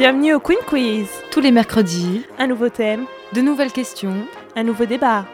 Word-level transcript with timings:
Bienvenue 0.00 0.32
au 0.32 0.40
Queen 0.40 0.56
Quiz. 0.66 1.08
Tous 1.30 1.40
les 1.40 1.50
mercredis, 1.50 2.24
Un 2.38 2.46
nouveau 2.46 2.70
thème, 2.70 3.04
de 3.34 3.42
nouvelles 3.42 3.70
questions. 3.70 4.24
un 4.56 4.62
nouveau 4.62 4.86
débat. 4.86 5.26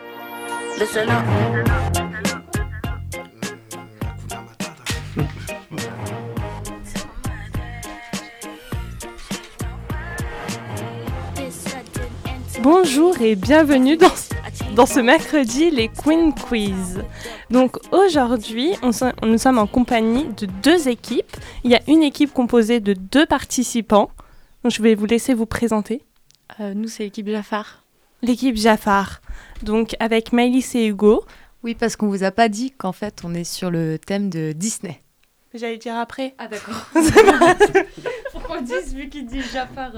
Bonjour 12.60 13.20
et 13.20 13.36
bienvenue 13.36 13.96
dans, 13.96 14.08
dans 14.74 14.86
ce 14.86 14.98
mercredi, 14.98 15.70
les 15.70 15.86
Queen 15.86 16.34
Quiz. 16.34 17.04
Donc 17.52 17.76
aujourd'hui, 17.92 18.72
on 18.82 18.90
nous 19.24 19.38
sommes 19.38 19.58
en 19.58 19.68
compagnie 19.68 20.24
de 20.36 20.46
deux 20.46 20.88
équipes. 20.88 21.36
Il 21.62 21.70
y 21.70 21.76
a 21.76 21.80
une 21.86 22.02
équipe 22.02 22.32
composée 22.32 22.80
de 22.80 22.94
deux 22.94 23.26
participants. 23.26 24.10
Donc 24.66 24.72
je 24.72 24.82
vais 24.82 24.96
vous 24.96 25.06
laisser 25.06 25.32
vous 25.32 25.46
présenter. 25.46 26.02
Euh, 26.58 26.74
nous, 26.74 26.88
c'est 26.88 27.04
l'équipe 27.04 27.28
Jafar. 27.28 27.84
L'équipe 28.20 28.56
Jafar. 28.56 29.20
Donc 29.62 29.94
avec 30.00 30.32
Maëlys 30.32 30.74
et 30.74 30.88
Hugo. 30.88 31.24
Oui, 31.62 31.76
parce 31.76 31.94
qu'on 31.94 32.08
vous 32.08 32.24
a 32.24 32.32
pas 32.32 32.48
dit 32.48 32.72
qu'en 32.72 32.90
fait, 32.90 33.22
on 33.22 33.32
est 33.32 33.44
sur 33.44 33.70
le 33.70 33.96
thème 33.96 34.28
de 34.28 34.50
Disney. 34.50 35.00
J'allais 35.54 35.76
dire 35.76 35.94
après. 35.94 36.34
Ah 36.38 36.48
d'accord. 36.48 36.84
Pourquoi 38.32 38.56
on 38.58 38.62
dise 38.62 38.92
vu 38.92 39.08
qu'il 39.08 39.26
dit 39.26 39.40
Jafar 39.40 39.92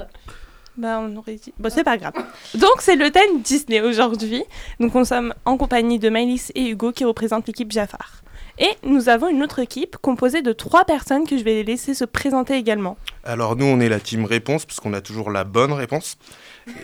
Bah, 0.76 1.00
on 1.00 1.16
aurait 1.16 1.36
dit. 1.36 1.54
Bon, 1.58 1.70
c'est 1.70 1.82
pas 1.82 1.96
grave. 1.96 2.12
Donc, 2.54 2.80
c'est 2.80 2.96
le 2.96 3.10
thème 3.10 3.40
Disney 3.40 3.80
aujourd'hui. 3.80 4.44
Donc, 4.80 4.94
nous 4.94 5.06
sommes 5.06 5.32
en 5.46 5.56
compagnie 5.56 5.98
de 5.98 6.10
Maëlys 6.10 6.52
et 6.54 6.68
Hugo 6.68 6.92
qui 6.92 7.06
représentent 7.06 7.46
l'équipe 7.46 7.72
Jafar. 7.72 8.22
Et 8.58 8.70
nous 8.82 9.08
avons 9.08 9.28
une 9.28 9.42
autre 9.42 9.60
équipe 9.60 9.96
composée 9.98 10.42
de 10.42 10.52
trois 10.52 10.84
personnes 10.84 11.26
que 11.26 11.38
je 11.38 11.44
vais 11.44 11.62
laisser 11.62 11.94
se 11.94 12.04
présenter 12.04 12.54
également. 12.54 12.96
Alors 13.22 13.54
nous, 13.54 13.66
on 13.66 13.78
est 13.78 13.88
la 13.88 14.00
team 14.00 14.24
réponse 14.24 14.66
parce 14.66 14.80
qu'on 14.80 14.94
a 14.94 15.00
toujours 15.00 15.30
la 15.30 15.44
bonne 15.44 15.72
réponse. 15.72 16.18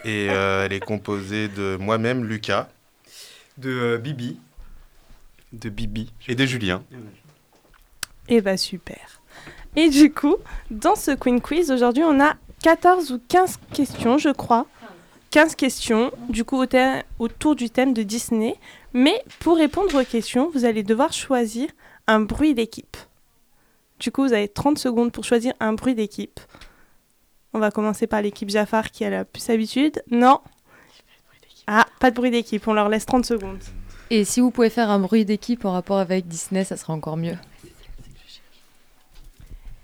Et 0.05 0.29
euh, 0.31 0.65
elle 0.65 0.73
est 0.73 0.81
composée 0.81 1.49
de 1.49 1.77
moi-même, 1.81 2.25
Lucas, 2.25 2.69
de 3.59 3.71
euh, 3.71 3.99
Bibi. 3.99 4.39
De 5.53 5.69
Bibi. 5.69 6.13
et 6.29 6.35
de 6.35 6.47
Julien. 6.47 6.83
Et 8.29 8.41
bah, 8.41 8.57
super. 8.57 9.21
Et 9.77 9.89
du 9.89 10.13
coup, 10.13 10.37
dans 10.71 10.95
ce 10.95 11.11
Queen 11.11 11.41
Quiz, 11.41 11.71
aujourd'hui, 11.71 12.05
on 12.05 12.21
a 12.21 12.35
14 12.63 13.13
ou 13.13 13.21
15 13.29 13.59
questions, 13.73 14.19
je 14.19 14.31
crois. 14.31 14.67
15 15.35 15.57
questions, 15.57 16.13
du 16.29 16.45
coup, 16.45 16.65
autour 17.19 17.57
du 17.57 17.69
thème 17.69 17.93
de 17.93 18.05
Disney. 18.05 18.55
Mais 18.93 19.21
pour 19.41 19.57
répondre 19.57 20.01
aux 20.01 20.05
questions, 20.05 20.49
vous 20.55 20.65
allez 20.65 20.85
devoir 20.85 21.13
choisir 21.13 21.69
un 22.07 22.21
bruit 22.21 22.55
d'équipe. 22.55 22.97
Du 23.99 24.13
coup, 24.13 24.23
vous 24.23 24.33
avez 24.33 24.47
30 24.47 24.79
secondes 24.79 25.11
pour 25.11 25.25
choisir 25.25 25.53
un 25.59 25.73
bruit 25.73 25.97
d'équipe. 25.97 26.39
On 27.53 27.59
va 27.59 27.73
commencer 27.73 28.07
par 28.07 28.23
l'équipe 28.23 28.49
Jafar 28.49 28.93
qui 28.93 29.05
a 29.05 29.11
la 29.11 29.25
plus 29.25 29.51
habitude. 29.51 30.05
Non. 30.09 30.39
Ah, 31.67 31.87
pas 31.99 32.13
de 32.13 32.15
bruit 32.15 32.31
d'équipe, 32.31 32.69
on 32.69 32.73
leur 32.73 32.89
laisse 32.89 33.05
30 33.05 33.27
secondes. 33.27 33.59
Et 34.11 34.25
si 34.25 34.39
vous 34.39 34.53
pouvez 34.53 34.71
faire 34.71 34.89
un 34.89 35.01
bruit 35.01 35.25
d'équipe 35.25 35.65
en 35.65 35.73
rapport 35.73 35.99
avec 35.99 36.29
Disney, 36.29 36.63
ça 36.63 36.77
sera 36.77 36.93
encore 36.93 37.17
mieux. 37.17 37.37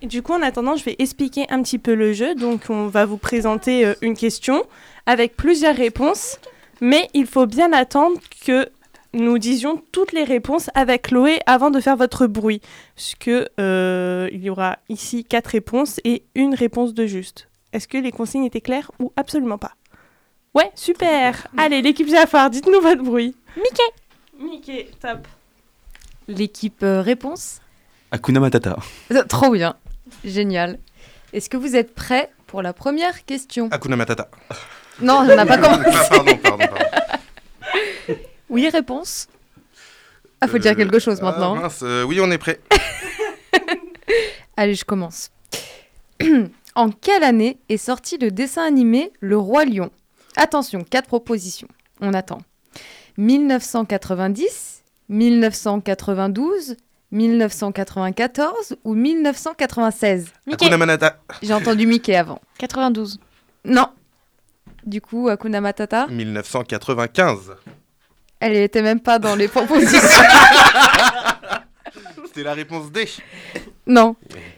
Et 0.02 0.06
du 0.06 0.22
coup, 0.22 0.32
en 0.32 0.42
attendant, 0.42 0.76
je 0.76 0.84
vais 0.84 0.96
expliquer 0.98 1.46
un 1.50 1.62
petit 1.62 1.78
peu 1.78 1.94
le 1.94 2.12
jeu. 2.12 2.34
Donc, 2.34 2.62
on 2.70 2.86
va 2.86 3.04
vous 3.04 3.18
présenter 3.18 3.84
euh, 3.84 3.94
une 4.00 4.16
question 4.16 4.64
avec 5.06 5.36
plusieurs 5.36 5.76
réponses. 5.76 6.38
Mais 6.80 7.08
il 7.12 7.26
faut 7.26 7.46
bien 7.46 7.72
attendre 7.72 8.18
que 8.46 8.68
nous 9.12 9.38
disions 9.38 9.82
toutes 9.92 10.12
les 10.12 10.24
réponses 10.24 10.70
avec 10.74 11.02
Chloé 11.08 11.40
avant 11.46 11.70
de 11.70 11.80
faire 11.80 11.96
votre 11.96 12.26
bruit. 12.26 12.62
Puisque 12.96 13.28
euh, 13.28 14.28
il 14.32 14.42
y 14.42 14.48
aura 14.48 14.78
ici 14.88 15.24
quatre 15.24 15.48
réponses 15.48 16.00
et 16.04 16.22
une 16.34 16.54
réponse 16.54 16.94
de 16.94 17.06
juste. 17.06 17.48
Est-ce 17.72 17.86
que 17.86 17.98
les 17.98 18.12
consignes 18.12 18.44
étaient 18.44 18.60
claires 18.60 18.90
ou 18.98 19.12
absolument 19.16 19.58
pas? 19.58 19.72
Ouais, 20.54 20.70
super 20.74 21.46
Allez, 21.56 21.82
l'équipe 21.82 22.08
Jafar, 22.08 22.50
dites-nous 22.50 22.80
votre 22.80 23.02
bruit. 23.02 23.36
Mickey 23.56 23.82
Mickey, 24.38 24.90
top. 25.00 25.28
L'équipe 26.26 26.82
euh, 26.82 27.02
réponse 27.02 27.60
Hakuna 28.10 28.40
Matata. 28.40 28.76
Euh, 29.12 29.22
Trop 29.24 29.50
bien. 29.50 29.76
Génial. 30.24 30.78
Est-ce 31.32 31.48
que 31.48 31.56
vous 31.56 31.76
êtes 31.76 31.94
prêts 31.94 32.30
pour 32.46 32.62
la 32.62 32.72
première 32.72 33.24
question? 33.24 33.68
Hakuna 33.70 33.96
Matata. 33.96 34.28
Non, 35.00 35.18
on 35.20 35.24
n'a 35.36 35.46
pas 35.46 35.58
commencé. 35.58 35.84
Ah, 35.86 36.06
pardon, 36.10 36.36
pardon, 36.36 36.66
pardon. 36.66 36.84
Oui, 38.48 38.68
réponse 38.68 39.28
Ah, 40.40 40.48
faut 40.48 40.58
dire 40.58 40.72
Euh, 40.72 40.74
quelque 40.74 40.98
chose 40.98 41.18
ah, 41.20 41.24
maintenant. 41.26 41.54
mince, 41.56 41.80
euh, 41.82 42.02
oui, 42.02 42.20
on 42.20 42.30
est 42.30 42.38
prêt. 42.38 42.60
Allez, 44.56 44.74
je 44.74 44.84
commence. 44.84 45.30
en 46.74 46.90
quelle 46.90 47.22
année 47.22 47.58
est 47.68 47.76
sorti 47.76 48.18
le 48.18 48.30
dessin 48.30 48.64
animé 48.64 49.12
Le 49.20 49.38
Roi 49.38 49.64
Lion? 49.64 49.90
Attention, 50.36 50.84
quatre 50.84 51.06
propositions. 51.06 51.68
On 52.00 52.12
attend. 52.12 52.40
1990, 53.18 54.82
1992, 55.08 56.76
1994 57.12 58.76
ou 58.84 58.94
1996 58.94 60.32
Hakuna 60.52 60.76
Matata. 60.76 61.18
J'ai 61.42 61.54
entendu 61.54 61.86
Mickey 61.86 62.14
avant. 62.16 62.40
92. 62.58 63.18
Non. 63.64 63.86
Du 64.84 65.00
coup, 65.00 65.28
Hakuna 65.28 65.60
Matata, 65.60 66.06
1995. 66.06 67.54
elle 68.40 68.56
était 68.56 68.82
même 68.82 69.00
pas 69.00 69.18
dans 69.18 69.34
les 69.36 69.48
propositions. 69.48 70.00
C'était 72.26 72.42
la 72.44 72.54
réponse 72.54 72.90
D. 72.92 73.08
non. 73.86 74.16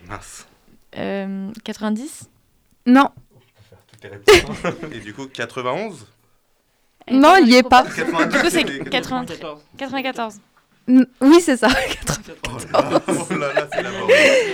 Mince. 0.09 0.47
Euh, 0.99 1.51
90 1.65 2.29
Non. 2.87 3.09
Et 4.93 4.99
du 5.01 5.15
coup, 5.15 5.27
91 5.27 6.07
Elle 7.07 7.19
Non, 7.19 7.37
il 7.41 7.49
y 7.49 7.57
est 7.57 7.63
pas. 7.63 7.85
92. 7.85 8.29
Du 8.33 8.39
coup, 8.39 8.51
c'est 8.51 8.67
c'était 8.67 8.91
93. 8.91 9.39
94. 9.79 10.35
Oui, 10.89 11.41
c'est 11.41 11.57
ça. 11.57 11.69
Oh 12.45 12.59
là 12.73 12.91
là, 12.91 13.01
oh 13.09 13.35
là 13.35 13.53
là, 13.55 13.69
c'est 13.73 13.83
la 13.83 13.91
mort. 13.91 14.09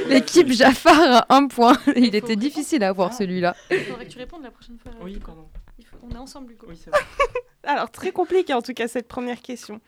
L'équipe 0.08 0.50
Jafar 0.50 1.00
a 1.28 1.34
un 1.34 1.46
point. 1.48 1.76
Il 1.96 2.14
était 2.14 2.36
difficile 2.36 2.82
à 2.84 2.88
avoir 2.88 3.12
celui-là. 3.12 3.54
Il 3.70 3.78
faudrait 3.80 4.06
que 4.06 4.10
tu 4.10 4.18
répondes 4.18 4.42
la 4.42 4.50
prochaine 4.50 4.78
fois. 4.78 4.92
Oui, 5.02 5.18
pardon. 5.24 5.48
Il 5.78 5.84
faut- 5.84 5.96
On 6.02 6.10
est 6.10 6.18
ensemble, 6.18 6.52
Hugo. 6.52 6.66
Oui, 6.68 6.78
c'est 6.82 6.90
vrai. 6.90 7.00
Alors, 7.64 7.90
très 7.90 8.10
compliqué 8.12 8.54
en 8.54 8.62
tout 8.62 8.72
cas 8.72 8.88
cette 8.88 9.08
première 9.08 9.40
question. 9.42 9.80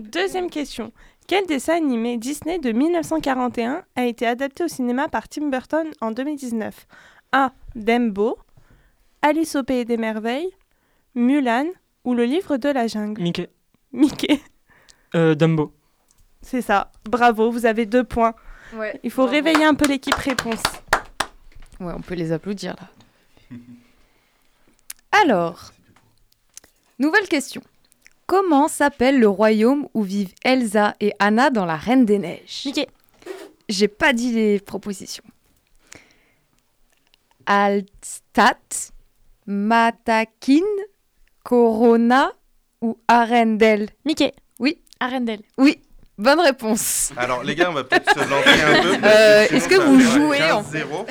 Deuxième 0.00 0.48
question. 0.50 0.92
Quel 1.26 1.46
dessin 1.46 1.74
animé 1.76 2.16
Disney 2.16 2.58
de 2.58 2.70
1941 2.72 3.82
a 3.96 4.04
été 4.06 4.26
adapté 4.26 4.64
au 4.64 4.68
cinéma 4.68 5.08
par 5.08 5.28
Tim 5.28 5.48
Burton 5.48 5.86
en 6.00 6.10
2019 6.12 6.86
A. 7.32 7.52
Dumbo, 7.74 8.38
Alice 9.22 9.56
au 9.56 9.62
Pays 9.64 9.84
des 9.84 9.96
Merveilles, 9.96 10.50
Mulan 11.14 11.66
ou 12.04 12.14
Le 12.14 12.24
Livre 12.24 12.56
de 12.56 12.68
la 12.68 12.86
Jungle 12.86 13.20
Mickey. 13.22 13.48
Mickey, 13.92 14.40
Euh, 15.14 15.34
Dumbo. 15.34 15.72
C'est 16.42 16.62
ça. 16.62 16.90
Bravo, 17.04 17.50
vous 17.50 17.66
avez 17.66 17.86
deux 17.86 18.04
points. 18.04 18.34
Ouais. 18.74 18.98
Il 19.02 19.10
faut 19.10 19.26
réveiller 19.26 19.64
un 19.64 19.74
peu 19.74 19.86
l'équipe 19.86 20.14
réponse. 20.14 20.62
Ouais, 21.80 21.92
on 21.96 22.00
peut 22.00 22.14
les 22.14 22.32
applaudir 22.32 22.74
là. 22.78 23.56
Alors, 25.22 25.72
nouvelle 26.98 27.28
question. 27.28 27.62
Comment 28.26 28.68
s'appelle 28.68 29.18
le 29.18 29.28
royaume 29.28 29.88
où 29.94 30.02
vivent 30.02 30.34
Elsa 30.44 30.94
et 31.00 31.14
Anna 31.18 31.48
dans 31.50 31.64
La 31.64 31.76
Reine 31.76 32.04
des 32.04 32.18
Neiges? 32.18 32.62
Mickey. 32.66 32.86
J'ai 33.68 33.88
pas 33.88 34.12
dit 34.12 34.32
les 34.32 34.60
propositions. 34.60 35.24
Alstat, 37.46 38.92
Matakin, 39.46 40.60
Corona 41.42 42.32
ou 42.82 42.98
Arendelle? 43.08 43.88
Mickey. 44.04 44.34
Oui. 44.58 44.78
Arendelle. 45.00 45.40
Oui, 45.56 45.80
bonne 46.18 46.40
réponse. 46.40 47.12
Alors 47.16 47.42
les 47.44 47.54
gars, 47.54 47.70
on 47.70 47.74
va 47.74 47.84
peut-être 47.84 48.10
se 48.12 48.18
lancer 48.18 48.62
un 48.62 48.82
peu. 48.82 49.06
Euh, 49.06 49.46
est-ce 49.50 49.68
que 49.68 49.76
vous 49.80 50.00
jouez 50.00 50.42
en- 50.52 50.62
15-0. 50.62 51.06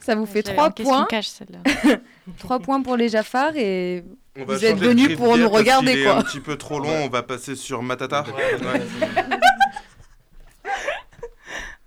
Ça 0.00 0.14
vous 0.14 0.26
fait 0.26 0.46
Je 0.46 0.52
l'avais 0.52 0.56
3 0.56 0.66
en 0.66 0.70
question 0.72 1.06
points. 1.06 1.22
celle-là. 1.22 1.96
3 2.38 2.58
points 2.60 2.82
pour 2.82 2.96
les 2.96 3.08
Jafars 3.08 3.56
et 3.56 4.04
On 4.36 4.44
va 4.44 4.54
Vous 4.56 4.64
êtes 4.64 4.76
venus 4.76 5.16
pour 5.16 5.36
nous 5.38 5.48
regarder, 5.48 5.92
est 5.92 6.04
quoi. 6.04 6.16
un 6.16 6.22
petit 6.22 6.40
peu 6.40 6.56
trop 6.56 6.78
long, 6.78 7.04
on 7.04 7.08
va 7.08 7.22
passer 7.22 7.54
sur 7.56 7.82
Matata. 7.82 8.24
Ouais. 8.36 8.82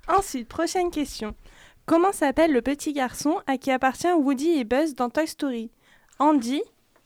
Ensuite, 0.08 0.48
prochaine 0.48 0.90
question. 0.90 1.36
Comment 1.86 2.12
s'appelle 2.12 2.52
le 2.54 2.62
petit 2.62 2.94
garçon 2.94 3.40
à 3.48 3.58
qui 3.58 3.72
appartient 3.72 4.12
Woody 4.12 4.60
et 4.60 4.64
Buzz 4.64 4.96
dans 4.96 5.10
Toy 5.10 5.28
Story? 5.28 5.70
Andy, 6.20 6.62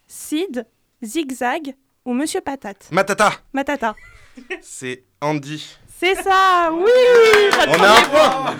Sid, 0.07 0.65
Zigzag 1.03 1.75
ou 2.05 2.13
Monsieur 2.13 2.41
Patate? 2.41 2.87
Matata, 2.91 3.31
Matata. 3.53 3.95
C'est 4.61 5.03
Andy. 5.21 5.77
C'est 5.97 6.15
ça, 6.15 6.71
oui 6.73 6.89
On 7.67 7.83
a 7.83 7.99
un 7.99 8.03
point 8.03 8.55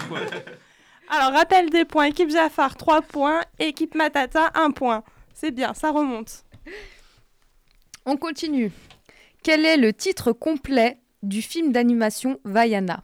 Alors, 1.10 1.33
rappel 1.33 1.69
des 1.69 1.86
points. 1.86 2.06
Équipe 2.06 2.30
Jafar, 2.30 2.75
3 2.75 3.01
points. 3.01 3.42
Équipe 3.60 3.95
Matata, 3.95 4.51
1 4.54 4.72
point. 4.72 5.04
C'est 5.33 5.51
bien, 5.51 5.74
ça 5.74 5.92
remonte. 5.92 6.45
On 8.06 8.16
continue. 8.16 8.72
Quel 9.44 9.66
est 9.66 9.78
le 9.78 9.92
titre 9.92 10.31
complet 10.31 11.00
du 11.24 11.42
film 11.42 11.72
d'animation 11.72 12.39
Vaiana? 12.45 13.04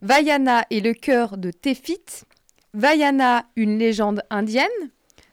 Vaiana 0.00 0.64
est 0.70 0.80
le 0.80 0.94
cœur 0.94 1.36
de 1.36 1.50
Tefit, 1.50 2.24
Vaiana, 2.72 3.46
une 3.56 3.78
légende 3.78 4.22
indienne. 4.30 4.66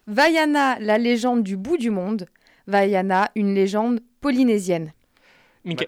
Vaiana, 0.08 0.78
la 0.80 0.98
légende 0.98 1.44
du 1.44 1.56
bout 1.56 1.78
du 1.78 1.92
monde. 1.92 2.28
Vaiana, 2.68 3.32
une 3.36 3.54
légende 3.54 4.02
polynésienne. 4.22 4.92
Mickey. 5.64 5.88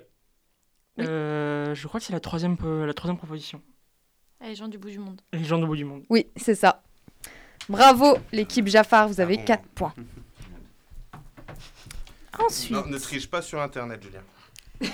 Oui. 0.98 1.06
Euh, 1.08 1.76
je 1.76 1.88
crois 1.88 2.00
que 2.00 2.06
c'est 2.06 2.14
la 2.14 2.20
troisième, 2.20 2.58
po- 2.58 2.86
la 2.86 2.94
troisième 2.94 3.18
proposition. 3.18 3.62
Ah, 4.42 4.48
Les 4.48 4.56
gens 4.56 4.68
du 4.68 4.78
bout 4.78 4.90
du 4.90 5.00
monde. 5.00 5.22
Les 5.34 5.44
gens 5.44 5.58
du 5.60 5.66
bout 5.66 5.76
du 5.76 5.86
monde. 5.86 6.04
Oui, 6.10 6.28
c'est 6.36 6.56
ça. 6.56 6.82
Bravo, 7.70 8.18
l'équipe 8.32 8.68
Jafar, 8.68 9.08
vous 9.08 9.20
avez 9.20 9.36
Ah 9.36 9.40
bon. 9.40 9.46
4 9.46 9.64
points. 9.70 9.94
Ensuite, 12.40 12.72
Non, 12.72 12.86
ne 12.86 12.98
triche 12.98 13.30
pas 13.30 13.42
sur 13.42 13.62
Internet, 13.62 14.02
Julien. 14.04 14.22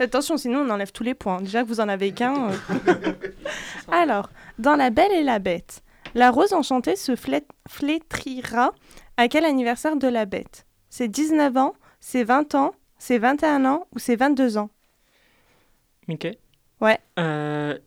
attention, 0.00 0.36
sinon 0.36 0.60
on 0.60 0.70
enlève 0.70 0.92
tous 0.92 1.02
les 1.02 1.14
points. 1.14 1.40
Déjà 1.42 1.62
que 1.62 1.68
vous 1.68 1.80
en 1.80 1.88
avez 1.88 2.12
qu'un. 2.12 2.50
euh. 2.50 3.12
Alors, 3.92 4.30
dans 4.58 4.76
La 4.76 4.90
Belle 4.90 5.12
et 5.12 5.22
la 5.22 5.38
Bête, 5.38 5.82
la 6.14 6.30
rose 6.30 6.52
enchantée 6.52 6.96
se 6.96 7.12
flét- 7.12 7.46
flétrira 7.68 8.72
à 9.16 9.28
quel 9.28 9.44
anniversaire 9.44 9.96
de 9.96 10.08
la 10.08 10.24
bête? 10.24 10.66
C'est 10.88 11.08
19 11.08 11.56
ans, 11.56 11.74
c'est 12.00 12.24
20 12.24 12.54
ans, 12.54 12.72
c'est 12.98 13.18
21 13.18 13.64
ans 13.66 13.86
ou 13.94 13.98
c'est 13.98 14.16
22 14.16 14.56
ans? 14.58 14.70
Mickey. 16.08 16.38
Ouais. 16.80 16.98
Euh, 17.18 17.78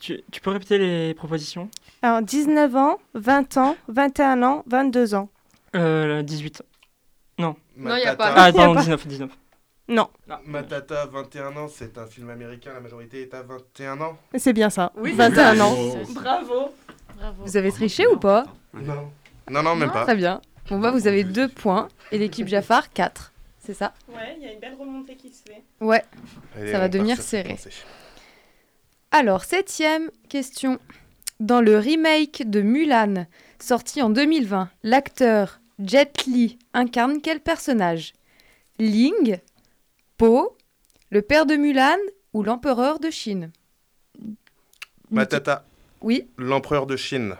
tu, 0.00 0.22
tu 0.30 0.40
peux 0.40 0.50
répéter 0.50 0.78
les 0.78 1.14
propositions? 1.14 1.68
Alors, 2.02 2.22
19 2.22 2.76
ans, 2.76 2.98
20 3.14 3.56
ans, 3.56 3.76
21 3.88 4.42
ans, 4.42 4.62
22 4.66 5.14
ans. 5.14 5.28
euh, 5.74 6.22
18. 6.22 6.62
Non, 7.38 7.56
y 7.78 8.04
a 8.06 8.16
pas. 8.16 8.32
Ah, 8.34 8.46
y 8.48 8.50
a 8.50 8.52
pardon, 8.54 8.74
pas. 8.74 8.80
19. 8.80 9.06
19. 9.06 9.30
Non, 9.88 10.08
Matata, 10.46 11.06
21 11.06 11.56
ans, 11.56 11.68
c'est 11.68 11.96
un 11.98 12.06
film 12.06 12.30
américain, 12.30 12.72
la 12.74 12.80
majorité 12.80 13.22
est 13.22 13.34
à 13.34 13.42
21 13.42 14.00
ans. 14.00 14.18
c'est 14.36 14.52
bien 14.52 14.68
ça. 14.70 14.90
Oui, 14.96 15.10
c'est 15.10 15.16
21 15.28 15.54
ça. 15.56 15.64
ans. 15.64 15.74
Bravo. 16.14 16.54
Bravo. 17.16 17.42
Vous 17.44 17.56
avez 17.56 17.70
triché 17.70 18.06
ou 18.06 18.16
pas? 18.16 18.46
Non. 18.74 19.10
Non, 19.50 19.62
non, 19.62 19.76
même 19.76 19.88
Non, 19.88 19.94
pas. 19.94 20.02
Très 20.04 20.16
bien. 20.16 20.40
Bon, 20.70 20.80
bah, 20.80 20.90
vous 20.90 21.06
avez 21.06 21.22
2 21.24 21.48
points 21.48 21.86
et 22.10 22.18
l'équipe 22.18 22.48
Jafar 22.48 22.90
4. 22.92 23.32
C'est 23.66 23.74
ça 23.74 23.92
Ouais, 24.08 24.36
il 24.38 24.44
y 24.44 24.48
a 24.48 24.52
une 24.52 24.60
belle 24.60 24.74
remontée 24.74 25.16
qui 25.16 25.28
se 25.30 25.42
fait. 25.42 25.62
Ouais. 25.80 26.04
Allez, 26.56 26.70
Ça 26.70 26.78
va 26.78 26.88
devenir 26.88 27.20
serré. 27.20 27.56
Alors, 29.10 29.42
septième 29.44 30.10
question. 30.28 30.78
Dans 31.40 31.60
le 31.60 31.76
remake 31.78 32.48
de 32.48 32.62
Mulan, 32.62 33.26
sorti 33.60 34.00
en 34.02 34.08
2020, 34.08 34.70
l'acteur 34.84 35.60
Jet 35.80 36.24
Li 36.26 36.58
incarne 36.74 37.20
quel 37.20 37.40
personnage? 37.40 38.12
Ling, 38.78 39.38
Po, 40.16 40.56
le 41.10 41.22
père 41.22 41.44
de 41.44 41.56
Mulan 41.56 41.98
ou 42.32 42.42
l'empereur 42.44 43.00
de 43.00 43.10
Chine? 43.10 43.50
Matata, 45.10 45.66
Oui, 46.00 46.28
l'empereur 46.38 46.86
de 46.86 46.96
Chine. 46.96 47.34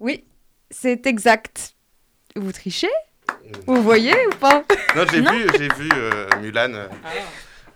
oui, 0.00 0.24
c'est 0.70 1.06
exact. 1.06 1.76
Vous 2.34 2.52
trichez? 2.52 2.88
Vous 3.66 3.82
voyez 3.82 4.14
ou 4.26 4.30
pas 4.36 4.62
Non, 4.96 5.04
j'ai 5.10 5.20
vu, 5.20 5.46
j'ai 5.58 5.68
vu 5.68 5.88
euh, 5.94 6.26
Mulan. 6.40 6.72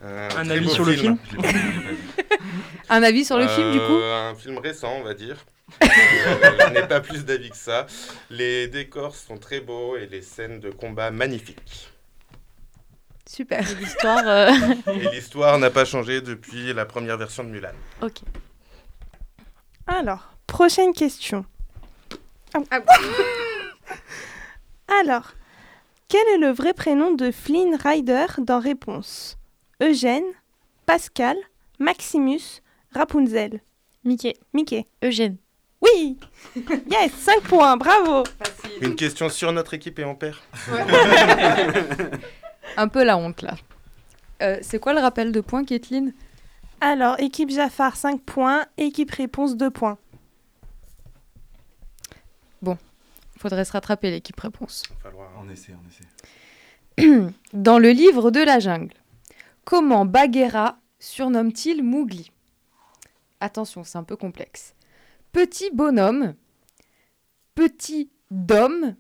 euh, 0.02 0.28
un 0.32 0.36
Un 0.38 0.50
avis 0.50 0.68
sur 0.70 0.84
le 0.84 0.92
film 0.94 1.16
Un 2.90 3.02
avis 3.02 3.24
sur 3.24 3.38
le 3.38 3.48
film 3.48 3.72
du 3.72 3.78
coup 3.78 3.98
Euh, 3.98 4.30
Un 4.30 4.34
film 4.34 4.58
récent, 4.58 4.92
on 4.98 5.02
va 5.02 5.14
dire. 5.14 5.36
Je 5.80 6.70
n'ai 6.72 6.86
pas 6.86 7.00
plus 7.00 7.24
d'avis 7.24 7.50
que 7.50 7.56
ça. 7.56 7.86
Les 8.30 8.68
décors 8.68 9.14
sont 9.16 9.38
très 9.38 9.60
beaux 9.60 9.96
et 9.96 10.06
les 10.06 10.20
scènes 10.22 10.60
de 10.60 10.70
combat 10.70 11.10
magnifiques. 11.10 11.90
Super. 13.26 13.64
L'histoire. 13.80 14.22
euh, 14.26 14.52
Et 14.92 15.08
l'histoire 15.10 15.58
n'a 15.58 15.70
pas 15.70 15.84
changé 15.86 16.20
depuis 16.20 16.72
la 16.74 16.84
première 16.84 17.16
version 17.16 17.42
de 17.42 17.48
Mulan. 17.48 17.72
Ok. 18.02 18.18
Alors, 19.86 20.28
prochaine 20.46 20.92
question. 20.92 21.44
Ah. 22.70 22.78
Alors, 25.00 25.32
quel 26.14 26.28
est 26.28 26.38
le 26.38 26.52
vrai 26.52 26.74
prénom 26.74 27.12
de 27.12 27.32
Flynn 27.32 27.74
Rider 27.74 28.26
dans 28.38 28.60
Réponse? 28.60 29.36
Eugène, 29.82 30.22
Pascal, 30.86 31.36
Maximus, 31.80 32.62
Rapunzel 32.92 33.60
Mickey. 34.04 34.34
Mickey. 34.52 34.86
Eugène. 35.02 35.38
Oui 35.80 36.16
Yes 36.88 37.10
5 37.18 37.40
points, 37.40 37.76
bravo 37.76 38.22
Une 38.80 38.94
question 38.94 39.28
sur 39.28 39.50
notre 39.50 39.74
équipe 39.74 39.98
et 39.98 40.04
on 40.04 40.14
perd. 40.14 40.36
Un 42.76 42.86
peu 42.86 43.02
la 43.02 43.16
honte 43.16 43.42
là. 43.42 43.56
Euh, 44.40 44.58
c'est 44.62 44.78
quoi 44.78 44.94
le 44.94 45.00
rappel 45.00 45.32
de 45.32 45.40
points, 45.40 45.64
Kathleen? 45.64 46.14
Alors, 46.80 47.18
équipe 47.18 47.50
Jafar 47.50 47.96
5 47.96 48.22
points, 48.22 48.66
équipe 48.76 49.10
Réponse 49.10 49.56
2 49.56 49.68
points. 49.68 49.98
Faudrait 53.44 53.66
se 53.66 53.72
rattraper 53.72 54.10
l'équipe 54.10 54.40
réponse. 54.40 54.84
Il 54.88 54.94
va 54.94 55.00
falloir- 55.02 55.30
On 55.38 55.46
essaie, 55.50 55.74
on 55.74 55.86
essaie. 55.86 57.30
Dans 57.52 57.78
le 57.78 57.90
livre 57.90 58.30
de 58.30 58.40
la 58.40 58.58
jungle, 58.58 58.94
comment 59.66 60.06
Bagheera 60.06 60.78
surnomme-t-il 60.98 61.82
Mowgli? 61.84 62.30
Attention, 63.40 63.84
c'est 63.84 63.98
un 63.98 64.02
peu 64.02 64.16
complexe. 64.16 64.74
Petit 65.32 65.70
bonhomme, 65.74 66.34
petit 67.54 68.10
dôme, 68.30 68.96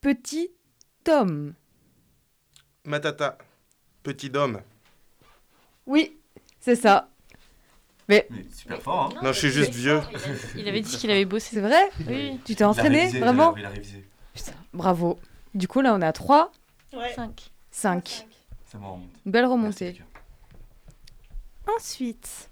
petit 0.00 0.50
Tom. 1.04 1.54
Matata, 2.84 3.38
petit 4.02 4.32
homme. 4.34 4.62
Oui, 5.86 6.18
c'est 6.58 6.74
ça. 6.74 7.08
Mais 8.10 8.26
super 8.52 8.82
fort, 8.82 9.14
hein 9.16 9.20
Non, 9.22 9.32
je 9.32 9.38
suis 9.38 9.50
juste 9.50 9.72
vieux. 9.72 10.00
Il 10.56 10.68
avait 10.68 10.80
dit 10.80 10.96
qu'il 10.96 11.10
avait 11.10 11.24
bossé. 11.24 11.50
C'est 11.54 11.60
vrai 11.60 11.88
Oui. 12.08 12.38
Tu 12.44 12.54
t'es 12.56 12.64
entraîné, 12.64 12.98
révisé, 13.02 13.20
vraiment 13.20 13.54
Il 13.56 13.64
a 13.64 13.68
révisé. 13.68 14.04
Putain, 14.34 14.52
bravo. 14.74 15.18
Du 15.54 15.68
coup, 15.68 15.80
là, 15.80 15.94
on 15.94 16.00
est 16.02 16.06
à 16.06 16.12
3, 16.12 16.50
Ouais. 16.92 17.12
5. 17.14 17.50
5. 17.70 18.26
Ça 18.70 18.78
me 18.78 18.84
remonte. 18.84 19.08
Belle 19.26 19.46
remontée. 19.46 20.00
Ensuite, 21.76 22.48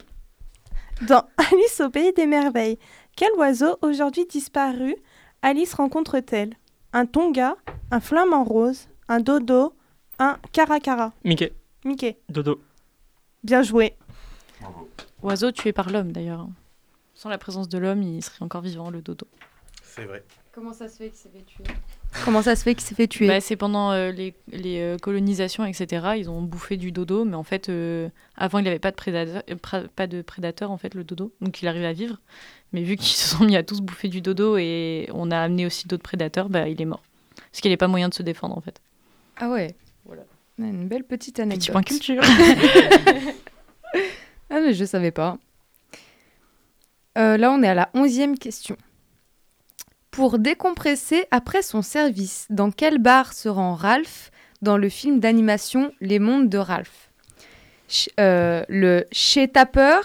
dans 1.09 1.25
Alice 1.37 1.81
au 1.81 1.91
pays 1.91 2.13
des 2.13 2.27
merveilles, 2.27 2.79
quel 3.17 3.33
oiseau 3.37 3.77
aujourd'hui 3.83 4.27
disparu 4.27 4.95
Alice 5.43 5.75
rencontre-t-elle? 5.75 6.55
Un 6.93 7.05
tonga, 7.07 7.57
un 7.91 8.01
flamant 8.01 8.45
rose, 8.45 8.89
un 9.09 9.21
dodo, 9.21 9.75
un 10.19 10.39
caracara 10.53 11.13
Mickey. 11.25 11.53
Mickey, 11.85 12.17
Dodo. 12.29 12.61
bien 13.45 13.63
joué. 13.63 13.95
Bravo. 14.61 14.89
Oiseau 15.23 15.53
tué 15.53 15.73
par 15.73 15.91
l'homme 15.91 16.13
d'ailleurs. 16.13 16.47
Sans 17.15 17.29
la 17.29 17.39
présence 17.39 17.69
de 17.69 17.79
l'homme, 17.79 18.03
il 18.03 18.23
serait 18.23 18.45
encore 18.45 18.61
vivant, 18.63 18.91
le 18.91 19.03
dodo. 19.03 19.27
C'est 19.83 20.05
vrai. 20.05 20.23
Comment 20.53 20.73
ça 20.73 20.89
se 20.89 20.97
fait 20.97 21.09
qu'il 21.09 21.19
s'est 21.19 21.29
fait 21.29 21.45
tuer? 21.45 21.65
Comment 22.25 22.43
ça 22.43 22.57
se 22.57 22.63
fait 22.63 22.75
qu'il 22.75 22.85
s'est 22.85 22.95
fait 22.95 23.07
tuer? 23.09 23.27
Bah, 23.27 23.41
c'est 23.41 23.57
pendant 23.57 23.91
euh, 23.93 24.11
les, 24.13 24.35
les, 24.53 24.81
euh, 24.81 24.97
colonisations, 24.97 25.65
etc. 25.65 26.15
Ils 26.17 26.31
ont 26.31 26.43
bouffé 26.43 26.77
du 26.77 26.93
dodo, 26.93 27.25
mais 27.25 27.35
en 27.35 27.43
fait, 27.43 27.69
euh, 27.69 28.09
avant, 28.37 28.59
il 28.59 28.65
n'avait 28.65 28.79
pas 28.79 28.91
de 28.91 28.97
prédateur, 28.97 29.43
pas 29.95 30.07
de 30.07 30.23
prédateur, 30.23 30.71
en 30.71 30.79
fait, 30.79 30.95
le 30.95 31.05
dodo. 31.05 31.33
Donc, 31.41 31.61
il 31.63 31.69
arrive 31.69 31.85
à 31.85 31.93
vivre. 31.93 32.19
Mais 32.73 32.83
vu 32.83 32.97
qu'ils 32.97 33.07
se 33.17 33.37
sont 33.37 33.45
mis 33.45 33.57
à 33.57 33.63
tous 33.63 33.81
bouffer 33.81 34.09
du 34.09 34.21
dodo 34.21 34.57
et 34.57 35.09
on 35.13 35.31
a 35.31 35.39
amené 35.39 35.67
aussi 35.67 35.87
d'autres 35.89 36.03
prédateurs, 36.03 36.49
bah, 36.49 36.69
il 36.69 36.81
est 36.81 36.87
mort. 36.87 37.03
Parce 37.51 37.61
qu'il 37.61 37.69
n'y 37.69 37.73
avait 37.73 37.79
pas 37.79 37.89
moyen 37.89 38.09
de 38.09 38.15
se 38.15 38.23
défendre, 38.23 38.57
en 38.57 38.61
fait. 38.61 38.81
Ah 39.37 39.51
ouais. 39.51 39.75
Voilà. 40.05 40.23
Une 40.59 40.89
belle 40.89 41.05
petite 41.05 41.37
Petit 41.37 41.43
anecdote. 41.43 41.73
point 41.73 41.83
culture. 41.83 42.23
Ah 44.59 44.61
mais 44.61 44.75
je 44.75 44.85
savais 44.85 45.13
pas. 45.13 45.39
Euh, 47.17 47.37
là, 47.37 47.53
on 47.53 47.63
est 47.63 47.69
à 47.69 47.75
la 47.75 47.91
onzième 47.95 48.37
question. 48.37 48.77
Pour 50.11 50.41
décompresser 50.41 51.27
après 51.31 51.63
son 51.63 51.81
service, 51.81 52.47
dans 52.51 52.73
quel 52.73 52.99
bar 52.99 53.33
se 53.35 53.49
rend 53.49 53.75
Ralph 53.77 54.33
dans 54.61 54.77
le 54.77 54.89
film 54.89 55.21
d'animation 55.21 55.93
Les 56.01 56.19
Mondes 56.19 56.49
de 56.49 56.59
Ralph? 56.59 57.11
Ch- 57.87 58.11
euh, 58.19 58.65
Le 58.69 59.07
Chez 59.13 59.47
Tapper, 59.47 60.01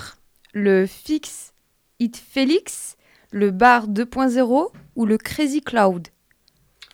le 0.53 0.86
Fix 0.86 1.53
It 2.00 2.15
Félix, 2.15 2.95
le 3.31 3.50
bar 3.50 3.88
2.0 3.88 4.72
ou 4.95 5.05
le 5.07 5.17
Crazy 5.17 5.62
Cloud? 5.62 6.10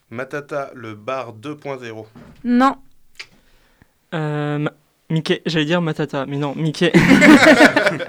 Matata, 0.09 0.71
le 0.75 0.95
bar 0.95 1.33
2.0. 1.33 2.05
Non, 2.45 2.77
Euh, 4.13 4.67
Mickey. 5.09 5.41
J'allais 5.45 5.65
dire 5.65 5.81
Matata, 5.81 6.25
mais 6.25 6.37
non, 6.37 6.53
Mickey. 6.55 6.91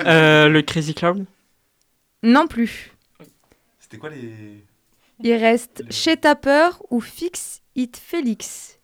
Euh, 0.06 0.48
le 0.48 0.62
Crazy 0.62 0.94
Cloud. 0.94 1.24
non 2.22 2.46
plus. 2.46 2.92
C'était 3.78 3.96
quoi 3.98 4.10
les. 4.10 4.64
Il 5.22 5.32
reste 5.34 5.82
Le- 5.86 5.92
Chez 5.92 6.16
Tapper 6.16 6.68
ou 6.90 7.00
Fix 7.00 7.62
It 7.76 7.96
Félix. 7.96 8.78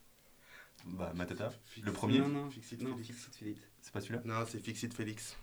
Bah, 0.85 1.11
Matata, 1.15 1.51
le 1.83 1.91
premier. 1.91 2.19
Non, 2.19 2.27
non, 2.29 2.49
Fixit 2.49 2.81
non, 2.81 2.91
Félix. 2.95 3.07
Fixit 3.09 3.35
Félix. 3.39 3.59
C'est 3.81 3.91
pas 3.93 4.01
celui-là? 4.01 4.21
Non, 4.25 4.35
c'est 4.49 4.59
Fixit 4.63 4.93
Félix. 4.93 5.35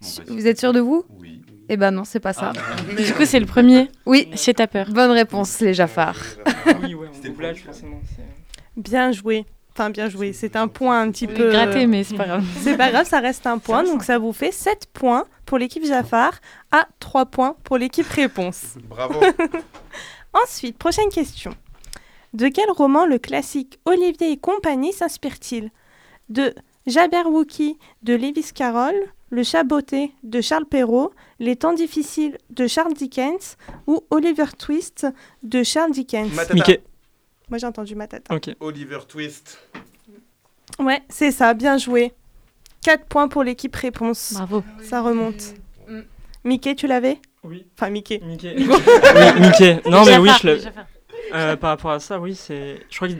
Bon, 0.00 0.08
bah, 0.18 0.24
Vous 0.28 0.46
êtes 0.46 0.58
sûr 0.58 0.72
de 0.72 0.80
vous? 0.80 1.04
Oui. 1.10 1.42
Eh 1.68 1.76
ben 1.76 1.90
non, 1.90 2.04
c'est 2.04 2.20
pas 2.20 2.32
ça. 2.32 2.52
du 2.96 3.12
coup, 3.14 3.24
c'est 3.24 3.40
le 3.40 3.46
premier. 3.46 3.88
Oui, 4.04 4.28
Chez 4.36 4.54
ta 4.54 4.66
peur. 4.66 4.90
bonne 4.90 5.10
réponse, 5.12 5.60
les 5.60 5.74
Jafards. 5.74 6.22
Oui, 6.82 6.94
ouais, 6.94 7.08
C'était 7.12 7.28
doublage, 7.30 7.62
forcément. 7.64 8.00
Bien 8.76 9.10
joué. 9.12 9.46
Enfin, 9.76 9.90
bien 9.90 10.08
joué. 10.08 10.32
C'est 10.32 10.56
un 10.56 10.68
point 10.68 11.02
un 11.02 11.10
petit 11.10 11.26
peu. 11.26 11.50
Gratté, 11.50 11.86
mais 11.86 12.02
c'est 12.02 12.16
pas 12.16 12.24
grave. 12.24 12.44
C'est 12.62 12.78
pas 12.78 12.90
grave, 12.90 13.06
ça 13.06 13.20
reste 13.20 13.46
un 13.46 13.58
point. 13.58 13.84
Donc 13.84 14.04
ça 14.04 14.18
vous 14.18 14.32
fait 14.32 14.50
7 14.50 14.86
points 14.94 15.26
pour 15.44 15.58
l'équipe 15.58 15.84
Jafar 15.84 16.32
à 16.72 16.88
3 16.98 17.26
points 17.26 17.56
pour 17.62 17.76
l'équipe 17.76 18.06
Réponse. 18.06 18.76
Bravo. 18.88 19.20
Ensuite, 20.32 20.78
prochaine 20.78 21.10
question. 21.10 21.54
De 22.32 22.48
quel 22.48 22.70
roman 22.70 23.04
le 23.04 23.18
classique 23.18 23.78
Olivier 23.84 24.32
et 24.32 24.36
compagnie 24.38 24.94
s'inspire-t-il? 24.94 25.70
De 26.30 26.54
Jabberwocky 26.86 27.76
de 28.02 28.14
Lewis 28.14 28.52
Carroll, 28.54 28.94
Le 29.28 29.42
Chat 29.42 29.64
botté 29.64 30.12
de 30.22 30.40
Charles 30.40 30.64
Perrault, 30.64 31.12
Les 31.38 31.56
temps 31.56 31.74
difficiles 31.74 32.38
de 32.48 32.66
Charles 32.66 32.94
Dickens 32.94 33.58
ou 33.86 34.00
Oliver 34.08 34.56
Twist 34.58 35.06
de 35.42 35.62
Charles 35.62 35.92
Dickens? 35.92 36.32
Matata. 36.32 36.54
Mickey. 36.54 36.82
Moi 37.48 37.58
j'ai 37.58 37.66
entendu 37.66 37.94
ma 37.94 38.08
tata. 38.08 38.34
Ok. 38.34 38.50
Oliver 38.60 38.98
Twist. 39.06 39.58
Ouais, 40.80 41.02
c'est 41.08 41.30
ça, 41.30 41.54
bien 41.54 41.78
joué. 41.78 42.12
4 42.82 43.04
points 43.06 43.28
pour 43.28 43.44
l'équipe 43.44 43.74
réponse. 43.74 44.32
Bravo. 44.34 44.64
Ça 44.82 45.00
remonte. 45.00 45.54
Mm. 45.88 46.00
Mickey, 46.44 46.74
tu 46.74 46.86
l'avais? 46.86 47.20
Oui. 47.44 47.64
Enfin, 47.74 47.90
Mickey. 47.90 48.20
Mickey. 48.22 48.54
oui, 48.58 49.40
Mickey. 49.40 49.80
Non, 49.88 50.04
mais 50.04 50.18
oui, 50.18 50.30
je 50.40 50.46
l'ai. 50.46 50.60
Jafar. 50.60 50.86
Euh, 51.34 51.56
par 51.56 51.70
rapport 51.70 51.90
à 51.92 52.00
ça, 52.00 52.18
oui, 52.20 52.34
c'est. 52.34 52.84
Je 52.90 52.96
crois 52.96 53.08
que 53.08 53.14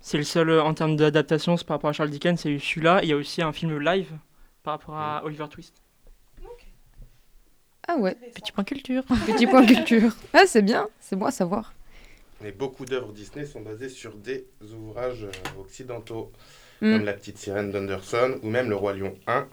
c'est 0.00 0.18
le 0.18 0.24
seul 0.24 0.50
euh, 0.50 0.62
en 0.62 0.74
termes 0.74 0.96
d'adaptation, 0.96 1.56
par 1.56 1.76
rapport 1.76 1.90
à 1.90 1.92
Charles 1.92 2.10
Dickens, 2.10 2.40
c'est 2.40 2.58
celui-là. 2.58 3.00
Il 3.02 3.08
y 3.08 3.12
a 3.12 3.16
aussi 3.16 3.40
un 3.42 3.52
film 3.52 3.78
live 3.78 4.10
par 4.62 4.74
rapport 4.74 4.96
à 4.96 5.22
Oliver 5.24 5.46
Twist. 5.50 5.74
Ah 7.88 7.96
ouais, 7.96 8.14
Petit 8.34 8.52
point 8.52 8.64
culture. 8.64 9.02
petit 9.26 9.46
point 9.46 9.66
culture. 9.66 10.12
Ah, 10.32 10.44
c'est 10.46 10.62
bien, 10.62 10.88
c'est 11.00 11.16
bon 11.16 11.26
à 11.26 11.30
savoir. 11.30 11.72
Mais 12.42 12.52
beaucoup 12.52 12.84
d'œuvres 12.84 13.12
Disney 13.12 13.46
sont 13.46 13.60
basées 13.60 13.88
sur 13.88 14.14
des 14.16 14.46
ouvrages 14.76 15.24
euh, 15.24 15.60
occidentaux, 15.60 16.32
Mm. 16.80 16.96
comme 16.96 17.04
La 17.04 17.12
Petite 17.12 17.38
Sirène 17.38 17.70
d'Anderson 17.70 18.40
ou 18.42 18.50
même 18.50 18.68
Le 18.68 18.74
Roi 18.74 18.94
Lion 18.94 19.14
1, 19.28 19.46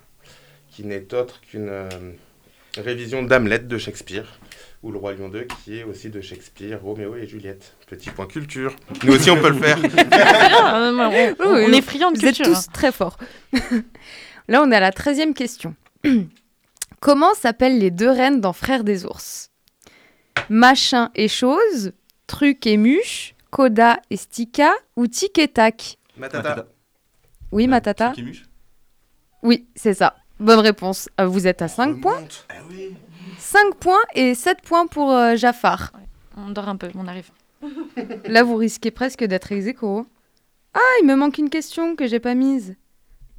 qui 0.72 0.84
n'est 0.84 1.14
autre 1.14 1.42
qu'une 1.42 1.70
euh, 1.70 1.88
révision 2.76 3.22
d'Hamlet 3.22 3.60
de 3.60 3.78
Shakespeare, 3.78 4.26
ou 4.82 4.92
Le 4.92 4.98
Roi 4.98 5.14
Lion 5.14 5.30
2, 5.30 5.46
qui 5.64 5.78
est 5.78 5.84
aussi 5.84 6.10
de 6.10 6.22
Shakespeare, 6.22 6.82
Roméo 6.82 7.16
et 7.16 7.28
Juliette. 7.28 7.76
Petit 7.86 8.10
point 8.10 8.26
culture. 8.26 8.76
Nous 9.04 9.14
aussi, 9.14 9.30
on 9.30 9.40
peut 9.40 9.50
le 9.50 9.60
faire. 9.60 9.78
On, 10.64 11.00
on- 11.00 11.54
Oui, 11.54 11.66
on 11.70 11.72
est 11.74 11.82
friands 11.84 12.10
de 12.12 12.18
Vous 12.18 12.26
êtes 12.26 12.36
culture. 12.38 12.56
tous 12.56 12.68
très 12.74 12.92
forts. 12.92 13.18
Là, 14.48 14.64
on 14.64 14.72
est 14.72 14.76
à 14.76 14.80
la 14.80 14.92
treizième 14.92 15.36
question. 15.36 15.76
Comment 17.00 17.36
s'appellent 17.36 17.78
les 17.78 17.92
deux 17.92 18.10
reines 18.10 18.42
dans 18.42 18.54
Frères 18.54 18.84
des 18.84 19.06
ours? 19.06 19.52
Machin 20.50 21.12
et 21.14 21.28
chose, 21.28 21.92
truc 22.30 22.66
et 22.68 22.78
muche, 22.78 23.34
Koda 23.52 24.00
et 24.10 24.16
Stika 24.18 24.72
ou 24.96 25.08
tic 25.08 25.38
et 25.40 25.48
tac 25.50 25.98
Matata. 26.16 26.66
Oui, 27.52 27.68
ma 27.68 27.82
tata 27.82 28.12
Kimush 28.12 28.46
Oui, 29.44 29.68
c'est 29.76 29.96
ça. 29.96 30.16
Bonne 30.40 30.60
réponse. 30.60 31.10
Euh, 31.20 31.26
Vous 31.26 31.48
êtes 31.48 31.62
à 31.62 31.68
5 31.68 32.00
points 32.00 32.16
Remonte. 32.16 32.46
Ah 32.50 32.54
oui 32.70 32.94
5 33.40 33.76
points 33.76 34.04
et 34.14 34.36
7 34.36 34.62
points 34.62 34.86
pour 34.88 35.12
euh, 35.12 35.36
Jafar. 35.36 35.92
On 36.38 36.50
dort 36.52 36.70
un 36.70 36.76
peu, 36.78 36.90
on 36.96 37.08
arrive. 37.08 37.32
Là, 38.26 38.44
vous 38.44 38.56
risquez 38.56 38.92
presque 38.92 39.24
d'être 39.24 39.52
ex 39.52 39.66
aequo. 39.66 40.06
Ah, 40.74 40.80
il 41.02 41.08
me 41.08 41.16
manque 41.16 41.40
une 41.40 41.50
question 41.50 41.96
que 41.96 42.06
j'ai 42.08 42.20
pas 42.20 42.36
mise. 42.36 42.76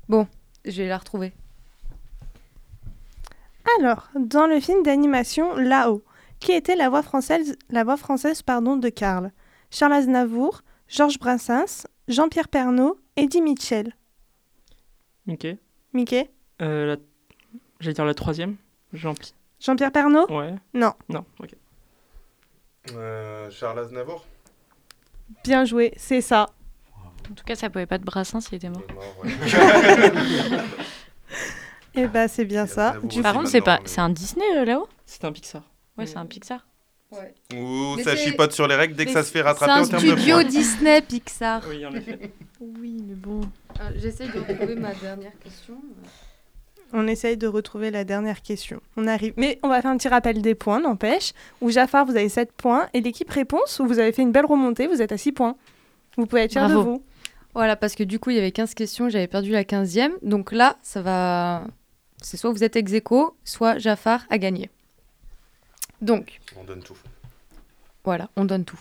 Bon, 0.08 0.26
je 0.64 0.82
vais 0.82 0.88
la 0.88 0.98
retrouver. 0.98 1.32
Alors, 3.78 4.08
dans 4.16 4.46
le 4.46 4.58
film 4.58 4.82
d'animation 4.82 5.54
Là-haut, 5.56 6.02
qui 6.40 6.52
était 6.52 6.74
la 6.76 6.88
voix 6.88 7.02
française, 7.02 7.56
la 7.68 7.84
voix 7.84 7.96
française 7.96 8.42
pardon, 8.42 8.76
de 8.76 8.88
Karl? 8.88 9.30
Charles 9.70 9.92
Aznavour, 9.92 10.62
Georges 10.88 11.18
Brassens, 11.18 11.86
Jean-Pierre 12.08 12.48
Pernaut, 12.48 12.98
Eddie 13.16 13.42
Mitchell. 13.42 13.94
Mickey. 15.26 15.58
Mickey? 15.92 16.30
Euh, 16.62 16.86
la... 16.86 16.96
J'allais 17.78 17.94
dire 17.94 18.04
la 18.04 18.14
troisième. 18.14 18.56
Jean 18.92 19.14
Jean-Pierre 19.60 19.92
Pernaut 19.92 20.26
Ouais. 20.30 20.54
Non. 20.74 20.92
Non, 21.08 21.24
ok. 21.40 21.50
Euh, 22.94 23.50
Charles 23.50 23.78
Aznavour. 23.78 24.24
Bien 25.44 25.64
joué, 25.64 25.92
c'est 25.96 26.20
ça. 26.22 26.46
En 27.30 27.34
tout 27.34 27.44
cas, 27.44 27.54
ça 27.54 27.70
pouvait 27.70 27.86
pas 27.86 27.98
de 27.98 28.04
brassin 28.04 28.40
s'il 28.40 28.56
était 28.56 28.66
Il 28.66 28.72
mort. 28.72 28.82
est 28.88 28.92
mort, 28.94 29.16
ouais. 29.22 29.30
Eh 31.94 32.06
bah, 32.06 32.28
c'est 32.28 32.44
bien 32.44 32.66
ça. 32.66 32.94
Du 33.02 33.20
Par 33.20 33.34
contre, 33.34 33.48
c'est 33.48 33.60
pas, 33.60 33.78
mais- 33.80 33.88
c'est 33.88 34.00
un 34.00 34.10
Disney 34.10 34.44
euh, 34.56 34.64
là-haut? 34.64 34.88
C'était 35.06 35.26
un 35.26 35.32
Pixar. 35.32 35.62
Ouais, 36.00 36.06
c'est 36.06 36.16
un 36.18 36.26
Pixar. 36.26 36.66
Ouh, 37.54 37.94
Mais 37.96 38.04
ça 38.04 38.14
chipote 38.14 38.52
sur 38.52 38.68
les 38.68 38.76
règles 38.76 38.94
dès 38.94 39.04
que 39.04 39.10
Mais 39.10 39.14
ça 39.14 39.24
se 39.24 39.32
fait 39.32 39.40
C'est 39.40 39.44
rattraper 39.44 39.72
un 39.72 39.82
en 39.82 39.86
termes 39.88 40.02
de 40.02 40.16
studio 40.16 40.34
points. 40.36 40.44
Disney 40.44 41.02
Pixar. 41.02 41.62
Oui, 41.68 41.84
en 41.86 41.92
effet. 41.94 42.18
Oui, 42.60 43.02
mais 43.08 43.14
bon. 43.14 43.40
J'essaye 43.96 44.28
de 44.28 44.38
retrouver 44.38 44.74
ma 44.74 44.92
dernière 44.94 45.32
question. 45.42 45.76
on 46.92 47.06
essaye 47.08 47.38
de 47.38 47.46
retrouver 47.46 47.90
la 47.90 48.04
dernière 48.04 48.42
question. 48.42 48.80
On 48.98 49.06
arrive. 49.06 49.32
Mais 49.38 49.58
on 49.62 49.68
va 49.68 49.80
faire 49.80 49.90
un 49.90 49.96
petit 49.96 50.08
rappel 50.08 50.42
des 50.42 50.54
points, 50.54 50.78
n'empêche. 50.78 51.32
Où 51.62 51.70
Jafar, 51.70 52.04
vous 52.04 52.16
avez 52.16 52.28
7 52.28 52.52
points. 52.52 52.88
Et 52.92 53.00
l'équipe 53.00 53.30
réponse, 53.30 53.80
où 53.80 53.86
vous 53.86 53.98
avez 53.98 54.12
fait 54.12 54.20
une 54.22 54.30
belle 54.30 54.44
remontée, 54.44 54.86
vous 54.88 55.00
êtes 55.00 55.10
à 55.10 55.16
6 55.16 55.32
points. 55.32 55.56
Vous 56.18 56.26
pouvez 56.26 56.42
être 56.42 56.52
fiers 56.52 56.60
de 56.62 56.66
Bravo. 56.74 56.82
vous. 56.82 57.02
Voilà, 57.54 57.76
parce 57.76 57.94
que 57.94 58.04
du 58.04 58.18
coup, 58.18 58.28
il 58.30 58.36
y 58.36 58.38
avait 58.38 58.52
15 58.52 58.74
questions, 58.74 59.08
j'avais 59.08 59.26
perdu 59.26 59.50
la 59.50 59.64
15e. 59.64 60.12
Donc 60.22 60.52
là, 60.52 60.76
ça 60.82 61.00
va. 61.02 61.64
C'est 62.22 62.36
soit 62.36 62.50
vous 62.52 62.62
êtes 62.62 62.76
ex 62.76 62.92
aequo, 62.92 63.34
soit 63.42 63.78
Jafar 63.78 64.26
a 64.28 64.36
gagné. 64.38 64.68
Donc, 66.00 66.40
On 66.58 66.64
donne 66.64 66.82
tout. 66.82 66.96
voilà, 68.04 68.30
on 68.36 68.44
donne 68.44 68.64
tout. 68.64 68.78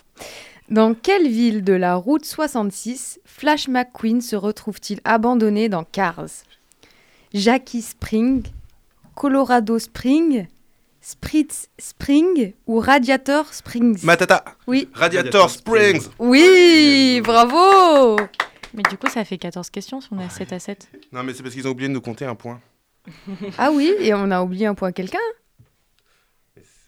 Dans 0.70 0.94
quelle 0.94 1.28
ville 1.28 1.64
de 1.64 1.74
la 1.74 1.96
route 1.96 2.26
66 2.26 3.20
Flash 3.26 3.68
McQueen 3.68 4.22
se 4.22 4.36
retrouve-t-il 4.36 5.00
abandonné 5.04 5.68
dans 5.70 5.84
Cars? 5.84 6.26
Jackie 7.34 7.82
Spring, 7.82 8.44
Colorado 9.16 9.80
Spring, 9.80 10.48
Spritz 11.02 11.70
Spring 11.80 12.54
ou 12.68 12.80
Radiator 12.80 13.54
Springs? 13.54 14.04
Matata. 14.04 14.44
Oui. 14.68 14.88
Radiator 14.94 15.48
Radiator 15.48 15.50
Springs. 15.50 16.08
Oui, 16.20 17.22
bravo 17.24 18.18
Mais 18.74 18.84
du 18.90 18.98
coup, 18.98 19.08
ça 19.08 19.26
fait 19.26 19.38
14 19.38 19.70
questions 19.70 20.02
si 20.02 20.10
on 20.12 20.20
est 20.20 20.26
à 20.26 20.30
7 20.30 20.54
à 20.54 20.60
7. 20.60 20.88
Non, 21.12 21.24
mais 21.24 21.34
c'est 21.34 21.42
parce 21.44 21.56
qu'ils 21.56 21.68
ont 21.68 21.72
oublié 21.72 21.88
de 21.90 21.94
nous 21.94 22.02
compter 22.02 22.26
un 22.26 22.36
point. 22.36 22.60
Ah 23.58 23.72
oui, 23.72 23.92
et 24.00 24.14
on 24.14 24.30
a 24.30 24.42
oublié 24.44 24.68
un 24.68 24.76
point 24.76 24.92
quelqu'un. 24.92 25.18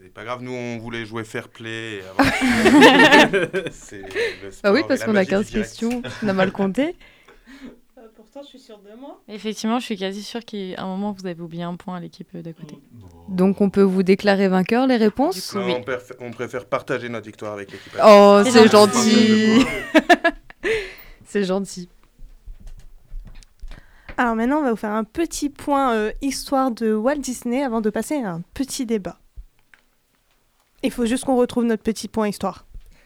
C'est 0.03 0.13
pas 0.13 0.23
grave, 0.23 0.41
nous 0.41 0.51
on 0.51 0.77
voulait 0.79 1.05
jouer 1.05 1.23
fair 1.23 1.47
play. 1.49 1.97
et 1.99 2.01
avoir- 2.01 2.27
C'est 3.71 3.97
le 4.01 4.49
Bah 4.63 4.73
oui, 4.73 4.81
parce 4.87 5.03
qu'on 5.03 5.11
a 5.11 5.13
magie 5.13 5.27
du 5.29 5.35
15 5.35 5.45
direct. 5.47 5.67
questions, 5.69 6.01
on 6.23 6.27
a 6.27 6.33
mal 6.33 6.51
compté. 6.51 6.95
pourtant, 8.15 8.41
je 8.41 8.47
suis 8.47 8.59
sûre 8.59 8.79
de 8.79 8.99
moi. 8.99 9.21
Effectivement, 9.27 9.79
je 9.79 9.85
suis 9.85 9.97
quasi 9.97 10.23
sûre 10.23 10.43
qu'à 10.43 10.57
un 10.81 10.85
moment, 10.87 11.11
vous 11.11 11.27
avez 11.27 11.39
oublié 11.41 11.63
un 11.63 11.75
point 11.75 11.97
à 11.97 11.99
l'équipe 11.99 12.27
euh, 12.35 12.41
d'à 12.41 12.51
côté. 12.53 12.77
Donc 13.29 13.61
on 13.61 13.69
peut 13.69 13.83
vous 13.83 14.01
déclarer 14.03 14.47
vainqueur 14.47 14.87
les 14.87 14.97
réponses 14.97 15.53
Non, 15.53 15.65
Oui. 15.65 15.73
on, 15.77 15.81
préfère, 15.83 16.15
on 16.19 16.31
préfère 16.31 16.65
partager 16.65 17.07
notre 17.09 17.25
victoire 17.27 17.53
avec 17.53 17.71
l'équipe. 17.71 17.93
Oh, 18.03 18.41
C'est 18.43 18.69
gentil. 18.71 19.65
C'est 21.25 21.43
gentil. 21.43 21.87
Alors 24.17 24.35
maintenant, 24.35 24.57
on 24.59 24.63
va 24.63 24.71
vous 24.71 24.75
faire 24.77 24.91
un 24.91 25.03
petit 25.03 25.49
point 25.49 25.93
euh, 25.93 26.11
histoire 26.21 26.71
de 26.71 26.93
Walt 26.93 27.15
Disney 27.17 27.63
avant 27.63 27.81
de 27.81 27.89
passer 27.89 28.15
à 28.21 28.31
un 28.33 28.41
petit 28.53 28.85
débat. 28.85 29.17
Il 30.83 30.91
faut 30.91 31.05
juste 31.05 31.25
qu'on 31.25 31.37
retrouve 31.37 31.65
notre 31.65 31.83
petit 31.83 32.07
point 32.07 32.27
histoire. 32.27 32.65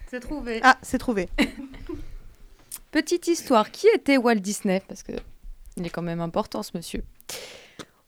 C'est 0.09 0.19
trouvé. 0.19 0.59
Ah, 0.63 0.77
c'est 0.81 0.97
trouvé. 0.97 1.29
Petite 2.91 3.27
histoire, 3.27 3.71
qui 3.71 3.87
était 3.93 4.17
Walt 4.17 4.35
Disney? 4.35 4.81
Parce 4.87 5.03
que 5.03 5.11
il 5.77 5.85
est 5.85 5.89
quand 5.89 6.01
même 6.01 6.21
important 6.21 6.63
ce 6.63 6.71
monsieur. 6.75 7.03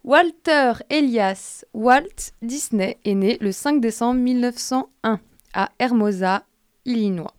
Walter 0.04 0.74
Elias 0.90 1.66
Walt 1.74 2.32
Disney 2.42 2.98
est 3.04 3.14
né 3.14 3.38
le 3.42 3.52
5 3.52 3.82
décembre 3.82 4.22
1901 4.22 5.20
à 5.54 5.70
Hermosa, 5.80 6.46
Illinois. 6.86 7.34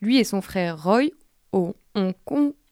Lui 0.00 0.18
et 0.18 0.24
son 0.24 0.40
frère 0.40 0.82
Roy 0.82 1.10
ont, 1.52 1.74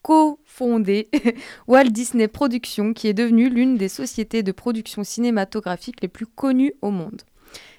cofondé 0.02 1.08
Walt 1.68 1.90
Disney 1.90 2.28
Productions, 2.28 2.94
qui 2.94 3.08
est 3.08 3.14
devenue 3.14 3.50
l'une 3.50 3.76
des 3.76 3.88
sociétés 3.88 4.42
de 4.42 4.52
production 4.52 5.04
cinématographique 5.04 6.00
les 6.00 6.08
plus 6.08 6.26
connues 6.26 6.74
au 6.80 6.90
monde. 6.90 7.22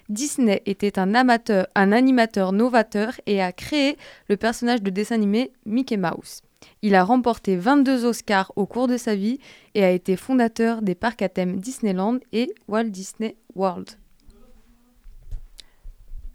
Disney 0.08 0.62
était 0.66 0.98
un 0.98 1.14
amateur, 1.14 1.66
un 1.74 1.92
animateur 1.92 2.52
novateur 2.52 3.12
et 3.26 3.42
a 3.42 3.52
créé 3.52 3.96
le 4.28 4.36
personnage 4.36 4.82
de 4.82 4.90
dessin 4.90 5.14
animé 5.14 5.52
Mickey 5.64 5.96
Mouse. 5.96 6.42
Il 6.82 6.94
a 6.94 7.04
remporté 7.04 7.56
22 7.56 8.04
Oscars 8.04 8.52
au 8.56 8.66
cours 8.66 8.88
de 8.88 8.96
sa 8.96 9.14
vie 9.14 9.38
et 9.74 9.84
a 9.84 9.90
été 9.90 10.16
fondateur 10.16 10.82
des 10.82 10.94
parcs 10.94 11.22
à 11.22 11.28
thème 11.28 11.56
Disneyland 11.56 12.18
et 12.32 12.52
Walt 12.68 12.84
Disney 12.84 13.36
World. 13.54 13.90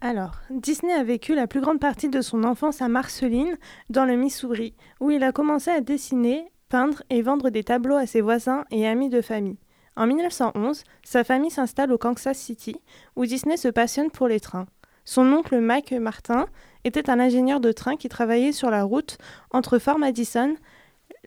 Alors, 0.00 0.36
Disney 0.50 0.94
a 0.94 1.04
vécu 1.04 1.34
la 1.34 1.46
plus 1.46 1.60
grande 1.60 1.78
partie 1.78 2.08
de 2.08 2.22
son 2.22 2.42
enfance 2.44 2.80
à 2.80 2.88
Marceline, 2.88 3.58
dans 3.90 4.06
le 4.06 4.16
Missouri, 4.16 4.74
où 4.98 5.10
il 5.10 5.22
a 5.22 5.30
commencé 5.30 5.70
à 5.70 5.82
dessiner, 5.82 6.46
peindre 6.70 7.02
et 7.10 7.20
vendre 7.20 7.50
des 7.50 7.64
tableaux 7.64 7.96
à 7.96 8.06
ses 8.06 8.22
voisins 8.22 8.64
et 8.70 8.88
amis 8.88 9.10
de 9.10 9.20
famille. 9.20 9.58
En 9.96 10.06
1911, 10.06 10.84
sa 11.04 11.24
famille 11.24 11.50
s'installe 11.50 11.92
au 11.92 11.98
Kansas 11.98 12.38
City, 12.38 12.76
où 13.16 13.26
Disney 13.26 13.56
se 13.56 13.68
passionne 13.68 14.10
pour 14.10 14.28
les 14.28 14.40
trains. 14.40 14.66
Son 15.04 15.30
oncle 15.32 15.58
Mac 15.60 15.92
Martin 15.92 16.46
était 16.84 17.10
un 17.10 17.18
ingénieur 17.20 17.60
de 17.60 17.72
train 17.72 17.96
qui 17.96 18.08
travaillait 18.08 18.52
sur 18.52 18.70
la 18.70 18.84
route 18.84 19.18
entre 19.50 19.78
Fort 19.78 19.98
Madison, 19.98 20.54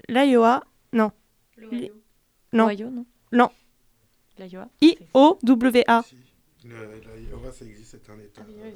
l'Iowa, 0.07 0.63
non, 0.93 1.11
Non. 2.53 2.67
L'Ohio, 2.67 2.89
non 2.89 3.05
Non. 3.31 3.49
L'Iowa 4.37 4.67
I-O-W-A. 4.81 6.03
Si. 6.07 6.15
Le- 6.65 6.75
la 6.75 7.19
Iowa, 7.29 7.51
ça 7.51 7.65
existe, 7.65 7.91
c'est 7.91 8.11
un 8.11 8.17
état. 8.19 8.41
oui. 8.47 8.71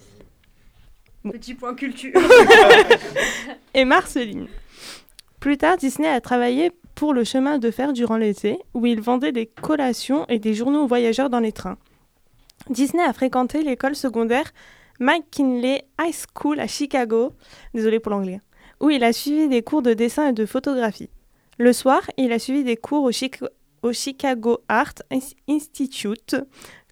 Bon. 1.23 1.31
Petit 1.31 1.53
point 1.55 1.73
culture. 1.75 2.11
et 3.73 3.85
Marceline. 3.85 4.47
Plus 5.39 5.57
tard, 5.57 5.77
Disney 5.77 6.07
a 6.07 6.21
travaillé 6.21 6.71
pour 6.97 7.13
le 7.13 7.23
chemin 7.23 7.59
de 7.59 7.69
fer 7.69 7.93
durant 7.93 8.17
l'été, 8.17 8.57
où 8.73 8.87
il 8.87 9.01
vendait 9.01 9.31
des 9.31 9.45
collations 9.45 10.25
et 10.29 10.39
des 10.39 10.55
journaux 10.55 10.85
aux 10.85 10.87
voyageurs 10.87 11.29
dans 11.29 11.39
les 11.39 11.51
trains. 11.51 11.77
Disney 12.71 13.03
a 13.03 13.13
fréquenté 13.13 13.61
l'école 13.61 13.95
secondaire 13.95 14.51
McKinley 14.99 15.85
High 16.01 16.15
School 16.35 16.59
à 16.59 16.65
Chicago, 16.65 17.33
désolé 17.75 17.99
pour 17.99 18.11
l'anglais, 18.13 18.41
où 18.81 18.89
il 18.89 19.03
a 19.03 19.13
suivi 19.13 19.47
des 19.47 19.61
cours 19.61 19.83
de 19.83 19.93
dessin 19.93 20.29
et 20.29 20.33
de 20.33 20.47
photographie. 20.47 21.11
Le 21.59 21.71
soir, 21.71 22.01
il 22.17 22.31
a 22.31 22.39
suivi 22.39 22.63
des 22.63 22.77
cours 22.77 23.03
au, 23.03 23.11
au 23.87 23.93
Chicago 23.93 24.57
Art 24.67 24.95
Ins- 25.11 25.35
Institute 25.47 26.35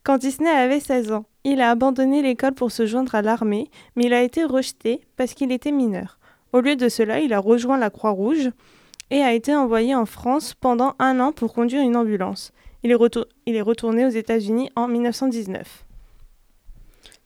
quand 0.04 0.20
Disney 0.20 0.52
avait 0.52 0.82
16 0.82 1.14
ans. 1.14 1.26
Il 1.44 1.62
a 1.62 1.72
abandonné 1.72 2.22
l'école 2.22 2.54
pour 2.54 2.72
se 2.72 2.86
joindre 2.86 3.16
à 3.16 3.24
l'armée, 3.24 3.72
mais 3.96 4.04
il 4.04 4.14
a 4.14 4.22
été 4.22 4.44
rejeté 4.44 5.02
parce 5.18 5.34
qu'il 5.34 5.52
était 5.52 5.72
mineur. 5.72 6.20
Au 6.54 6.62
lieu 6.62 6.76
de 6.76 6.90
cela, 6.90 7.22
il 7.22 7.34
a 7.34 7.40
rejoint 7.40 7.80
la 7.80 7.90
Croix-Rouge 7.90 8.52
et 9.12 9.22
a 9.22 9.34
été 9.34 9.56
envoyé 9.56 9.96
en 9.96 10.06
France 10.06 10.54
pendant 10.54 10.96
un 11.00 11.20
an 11.20 11.32
pour 11.32 11.54
conduire 11.54 11.82
une 11.82 11.96
ambulance. 11.96 12.52
Il 12.84 12.92
est, 12.92 13.62
retourné 13.62 14.06
aux 14.06 14.10
États-Unis 14.10 14.70
en 14.76 14.88
1919. 14.88 15.86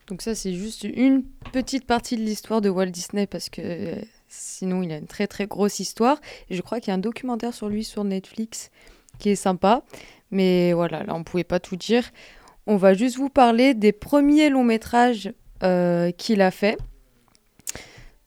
Donc 0.07 0.21
ça, 0.21 0.33
c'est 0.33 0.53
juste 0.53 0.85
une 0.85 1.23
petite 1.51 1.85
partie 1.85 2.15
de 2.15 2.21
l'histoire 2.21 2.61
de 2.61 2.69
Walt 2.69 2.87
Disney 2.87 3.27
parce 3.27 3.49
que 3.49 3.95
sinon, 4.29 4.83
il 4.83 4.91
a 4.91 4.97
une 4.97 5.07
très 5.07 5.27
très 5.27 5.47
grosse 5.47 5.79
histoire. 5.79 6.19
Je 6.49 6.61
crois 6.61 6.79
qu'il 6.79 6.89
y 6.89 6.91
a 6.91 6.95
un 6.95 6.99
documentaire 6.99 7.53
sur 7.53 7.67
lui 7.67 7.83
sur 7.83 8.03
Netflix 8.05 8.71
qui 9.19 9.29
est 9.29 9.35
sympa. 9.35 9.83
Mais 10.31 10.73
voilà, 10.73 11.03
là, 11.03 11.13
on 11.13 11.19
ne 11.19 11.23
pouvait 11.23 11.43
pas 11.43 11.59
tout 11.59 11.75
dire. 11.75 12.09
On 12.65 12.77
va 12.77 12.93
juste 12.93 13.17
vous 13.17 13.29
parler 13.29 13.73
des 13.73 13.91
premiers 13.91 14.49
longs 14.49 14.63
métrages 14.63 15.33
euh, 15.63 16.11
qu'il 16.11 16.41
a 16.41 16.51
fait. 16.51 16.77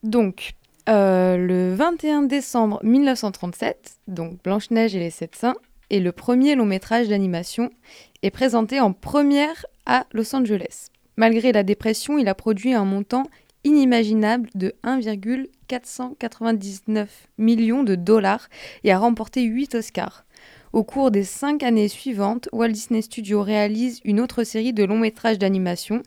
Donc, 0.03 0.55
euh, 0.89 1.37
le 1.37 1.75
21 1.75 2.23
décembre 2.23 2.81
1937, 2.83 3.99
donc 4.09 4.43
Blanche-Neige 4.43 4.97
et 4.97 4.99
les 4.99 5.11
Sept 5.11 5.37
Saints, 5.37 5.55
est 5.91 6.01
le 6.01 6.11
premier 6.13 6.57
long 6.57 6.67
métrage 6.67 7.09
d'animation 7.09 7.71
est 8.23 8.31
présenté 8.31 8.81
en 8.81 8.93
première 8.93 9.65
à 9.87 10.07
Los 10.13 10.35
Angeles. 10.35 10.89
Malgré 11.17 11.53
la 11.53 11.63
dépression, 11.63 12.19
il 12.19 12.29
a 12.29 12.35
produit 12.35 12.75
un 12.75 12.85
montant 12.85 13.23
inimaginable 13.65 14.51
de 14.55 14.75
1,499 14.83 17.29
millions 17.39 17.85
de 17.85 17.95
dollars 17.95 18.49
et 18.83 18.91
a 18.93 18.99
remporté 18.99 19.43
8 19.43 19.77
Oscars. 19.77 20.25
Au 20.73 20.83
cours 20.85 21.11
des 21.11 21.25
cinq 21.25 21.63
années 21.63 21.89
suivantes, 21.89 22.49
Walt 22.51 22.71
Disney 22.71 23.03
Studios 23.03 23.43
réalise 23.43 24.01
une 24.05 24.21
autre 24.21 24.43
série 24.43 24.73
de 24.73 24.85
longs 24.85 24.99
métrages 24.99 25.39
d'animation, 25.39 26.03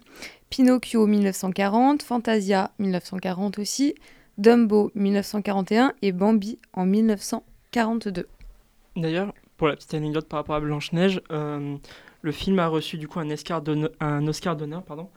Pinocchio 0.50 1.06
1940, 1.06 2.02
Fantasia 2.02 2.72
1940 2.80 3.60
aussi, 3.60 3.94
Dumbo 4.38 4.92
1941 4.96 5.94
et 6.02 6.12
Bambi 6.12 6.60
en 6.74 6.86
1942. 6.86 8.28
D'ailleurs, 8.96 9.34
pour 9.58 9.68
la 9.68 9.76
petite 9.76 9.94
anecdote 9.94 10.28
par 10.28 10.40
rapport 10.40 10.56
à 10.56 10.60
Blanche-Neige, 10.60 11.22
euh, 11.32 11.78
le 12.22 12.32
film 12.32 12.60
a 12.60 12.68
reçu 12.68 12.98
du 12.98 13.08
coup 13.08 13.20
un 13.20 13.30
Oscar 13.30 13.62
d'honneur, 13.62 13.92
un 14.00 14.26
Oscar 14.28 14.56
d'honneur, 14.56 14.84
pardon. 14.84 15.10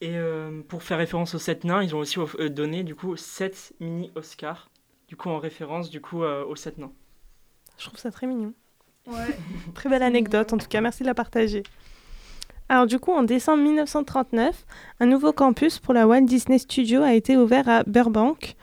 Et 0.00 0.16
euh, 0.16 0.62
pour 0.68 0.82
faire 0.82 0.98
référence 0.98 1.34
aux 1.34 1.38
sept 1.38 1.64
nains, 1.64 1.82
ils 1.82 1.94
ont 1.94 1.98
aussi 1.98 2.18
euh, 2.20 2.48
donné 2.48 2.84
du 2.84 2.94
coup 2.94 3.16
sept 3.16 3.74
mini 3.80 4.12
Oscars, 4.14 4.70
du 5.08 5.16
coup 5.16 5.28
en 5.28 5.38
référence 5.38 5.90
du 5.90 6.00
coup 6.00 6.22
euh, 6.22 6.44
aux 6.44 6.54
sept 6.54 6.78
nains. 6.78 6.92
Je 7.78 7.86
trouve 7.86 7.98
ça 7.98 8.10
très 8.10 8.26
mignon. 8.26 8.54
Très 9.74 9.88
belle 9.88 10.02
anecdote, 10.02 10.52
en 10.52 10.58
tout 10.58 10.66
cas, 10.68 10.82
merci 10.82 11.02
de 11.02 11.08
la 11.08 11.14
partager. 11.14 11.62
Alors 12.70 12.86
du 12.86 12.98
coup, 12.98 13.12
en 13.12 13.22
décembre 13.22 13.62
1939, 13.62 14.66
un 15.00 15.06
nouveau 15.06 15.32
campus 15.32 15.78
pour 15.78 15.94
la 15.94 16.06
Walt 16.06 16.22
Disney 16.22 16.58
Studio 16.58 17.02
a 17.02 17.14
été 17.14 17.36
ouvert 17.38 17.66
à 17.66 17.82
Burbank. 17.84 18.56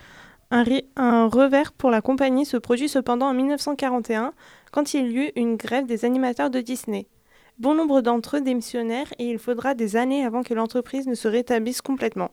Un, 0.52 1.28
revers 1.28 1.74
pour 1.74 1.89
la 1.89 2.02
compagnie 2.02 2.46
se 2.46 2.56
produit 2.58 2.88
cependant 2.88 3.28
en 3.30 3.34
1941, 3.34 4.34
quand 4.72 4.94
il 4.94 5.12
y 5.12 5.18
eut 5.18 5.32
une 5.36 5.56
grève 5.56 5.88
des 5.88 6.06
animateurs 6.06 6.52
de 6.52 6.62
Disney. 6.62 7.08
Bon 7.58 7.74
nombre 7.74 8.02
d'entre 8.02 8.38
eux 8.38 8.41
démissionnèrent 8.41 9.12
et 9.18 9.26
il 9.28 9.39
faudra 9.39 9.74
des 9.74 9.96
années 9.96 10.24
avant 10.24 10.44
que 10.44 10.54
l'entreprise 10.54 11.08
ne 11.08 11.15
se 11.15 11.28
rétablisse 11.28 11.82
complètement. 11.82 12.30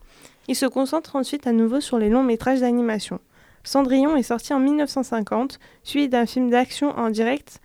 Ils 0.49 0.57
se 0.57 0.67
concentrent 0.67 1.17
ensuite 1.17 1.47
à 1.47 1.53
nouveau 1.53 1.81
sur 1.81 1.99
les 1.99 2.11
longs 2.11 2.23
métrages 2.23 2.61
d'animation. 2.61 3.19
Cendrillon 3.65 4.15
est 4.17 4.25
sorti 4.25 4.53
en 4.53 4.59
1950, 4.59 5.59
suivi 5.85 6.09
d'un 6.09 6.27
film 6.27 6.51
d'action 6.51 6.91
en 6.99 7.09
direct 7.09 7.61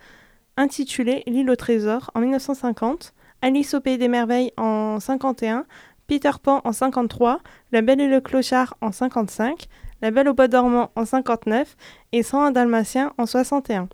intitulé 0.56 1.22
L'île 1.26 1.50
au 1.50 1.56
trésor 1.56 2.10
en 2.14 2.20
1950, 2.20 3.12
Alice 3.40 3.74
au 3.74 3.80
pays 3.80 3.98
des 3.98 4.08
merveilles 4.08 4.52
en 4.56 4.98
51, 4.98 5.64
Peter 6.06 6.30
Pan 6.42 6.60
en 6.64 6.72
53, 6.72 7.40
La 7.70 7.82
Belle 7.82 8.00
et 8.00 8.08
le 8.08 8.20
Clochard 8.20 8.76
en 8.80 8.90
55, 8.90 9.66
La 10.02 10.10
Belle 10.10 10.28
au 10.28 10.34
bois 10.34 10.48
dormant 10.48 10.90
en 10.96 11.04
59 11.04 11.76
et 12.12 12.22
101 12.22 12.50
Dalmatiens 12.50 13.12
en 13.18 13.26
61. 13.26 13.88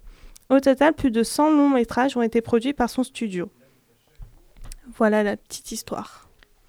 Au 0.51 0.61
total, 0.61 0.95
plus 0.95 1.11
de 1.11 1.23
100 1.23 1.51
longs 1.51 1.71
métrages 1.71 2.17
ont 2.17 2.23
été 2.23 2.41
produits 2.41 2.73
par 2.73 2.89
son 2.89 3.03
studio. 3.03 3.51
Voilà 4.97 5.23
la 5.23 5.37
petite 5.37 5.73
histoire. 5.73 6.24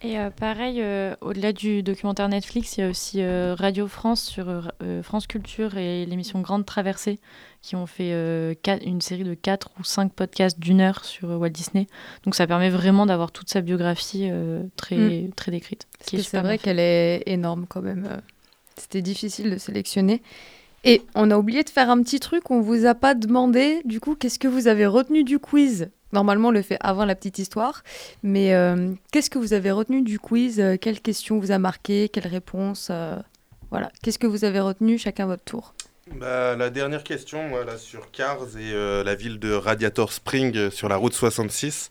Et 0.05 0.19
euh, 0.19 0.29
pareil, 0.29 0.81
euh, 0.81 1.15
au-delà 1.21 1.51
du 1.51 1.81
documentaire 1.81 2.29
Netflix, 2.29 2.77
il 2.77 2.81
y 2.81 2.83
a 2.83 2.89
aussi 2.89 3.21
euh, 3.21 3.55
Radio 3.57 3.87
France 3.87 4.23
sur 4.23 4.71
France 5.01 5.25
Culture 5.25 5.77
et 5.77 6.05
l'émission 6.05 6.41
Grande 6.41 6.65
Traversée 6.65 7.19
qui 7.63 7.75
ont 7.75 7.87
fait 7.87 8.55
quatre- 8.61 8.85
une 8.85 9.01
série 9.01 9.23
de 9.23 9.33
4 9.33 9.71
ou 9.79 9.83
5 9.83 10.13
podcasts 10.13 10.59
d'une 10.59 10.81
heure 10.81 11.03
sur 11.03 11.29
Walt 11.29 11.49
Disney. 11.49 11.87
Donc 12.23 12.35
ça 12.35 12.45
permet 12.45 12.69
vraiment 12.69 13.07
d'avoir 13.07 13.31
toute 13.31 13.49
sa 13.49 13.61
biographie 13.61 14.29
très, 14.75 15.27
très 15.35 15.51
décrite. 15.51 15.87
C'est 16.01 16.37
vrai 16.43 16.57
qu'elle 16.59 16.79
est 16.79 17.23
énorme 17.25 17.65
quand 17.67 17.81
même. 17.81 18.07
C'était 18.77 19.01
difficile 19.01 19.49
de 19.49 19.57
sélectionner. 19.57 20.21
Et 20.83 21.01
on 21.15 21.31
a 21.31 21.37
oublié 21.39 21.63
de 21.63 21.69
faire 21.69 21.89
un 21.89 22.03
petit 22.03 22.19
truc, 22.19 22.51
on 22.51 22.61
vous 22.61 22.85
a 22.85 22.93
pas 22.93 23.15
demandé, 23.15 23.81
du 23.85 23.99
coup, 23.99 24.13
qu'est-ce 24.13 24.37
que 24.37 24.47
vous 24.47 24.67
avez 24.67 24.85
retenu 24.85 25.23
du 25.23 25.39
quiz? 25.39 25.89
Normalement, 26.15 26.47
on 26.47 26.51
le 26.51 26.61
fait 26.61 26.77
avant 26.79 27.03
la 27.03 27.13
petite 27.13 27.39
histoire, 27.39 27.83
mais 28.23 28.53
euh, 28.53 28.93
qu'est-ce 29.11 29.29
que 29.29 29.37
vous 29.37 29.51
avez 29.51 29.69
retenu 29.69 30.01
du 30.01 30.17
quiz? 30.17 30.61
Euh, 30.61 30.77
Quelle 30.79 31.01
question 31.01 31.39
vous 31.39 31.51
a 31.51 31.59
marqué 31.59 32.07
Quelle 32.07 32.27
réponse 32.27 32.87
Euh, 32.89 33.17
Voilà, 33.69 33.91
qu'est-ce 34.01 34.17
que 34.17 34.25
vous 34.25 34.45
avez 34.45 34.61
retenu 34.61 34.97
chacun 34.97 35.25
votre 35.25 35.43
tour? 35.43 35.73
Bah, 36.17 36.55
la 36.55 36.69
dernière 36.69 37.03
question, 37.03 37.49
moi, 37.49 37.65
là, 37.65 37.77
sur 37.77 38.11
Cars 38.11 38.57
et 38.57 38.71
la 39.03 39.15
ville 39.15 39.39
de 39.39 39.51
Radiator 39.51 40.13
Spring 40.13 40.69
sur 40.69 40.87
la 40.87 40.95
route 40.95 41.13
66, 41.13 41.89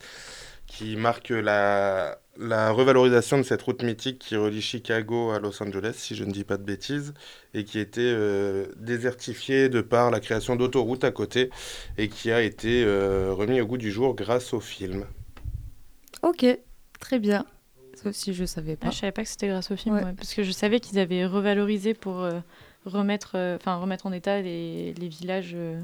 qui 0.65 0.95
marque 0.95 1.29
la, 1.29 2.17
la 2.37 2.71
revalorisation 2.71 3.37
de 3.37 3.43
cette 3.43 3.61
route 3.61 3.81
mythique 3.83 4.19
qui 4.19 4.35
relie 4.35 4.61
Chicago 4.61 5.31
à 5.31 5.39
Los 5.39 5.61
Angeles, 5.63 5.93
si 5.97 6.15
je 6.15 6.23
ne 6.23 6.31
dis 6.31 6.43
pas 6.43 6.57
de 6.57 6.63
bêtises, 6.63 7.13
et 7.53 7.63
qui 7.63 7.79
était 7.79 8.01
euh, 8.01 8.67
désertifiée 8.77 9.69
de 9.69 9.81
par 9.81 10.11
la 10.11 10.19
création 10.19 10.55
d'autoroutes 10.55 11.03
à 11.03 11.11
côté, 11.11 11.49
et 11.97 12.09
qui 12.09 12.31
a 12.31 12.41
été 12.41 12.83
euh, 12.85 13.33
remis 13.33 13.61
au 13.61 13.65
goût 13.67 13.77
du 13.77 13.91
jour 13.91 14.15
grâce 14.15 14.53
au 14.53 14.59
film. 14.59 15.05
Ok, 16.23 16.45
très 16.99 17.19
bien. 17.19 17.45
Ça 17.93 18.09
aussi, 18.09 18.33
je 18.33 18.43
savais 18.45 18.75
pas. 18.75 18.87
Ah, 18.87 18.91
je 18.91 18.97
savais 18.97 19.11
pas 19.13 19.23
que 19.23 19.29
c'était 19.29 19.47
grâce 19.47 19.71
au 19.71 19.75
film, 19.77 19.95
Ouais. 19.95 20.03
ouais, 20.03 20.13
parce 20.13 20.33
que 20.33 20.43
je 20.43 20.51
savais 20.51 20.79
qu'ils 20.79 20.99
avaient 20.99 21.25
revalorisé 21.25 21.93
pour 21.93 22.19
euh, 22.21 22.39
remettre, 22.85 23.33
euh, 23.35 23.55
enfin 23.55 23.75
remettre 23.77 24.05
en 24.05 24.11
état 24.11 24.41
les, 24.41 24.93
les 24.93 25.07
villages 25.07 25.53
euh, 25.55 25.79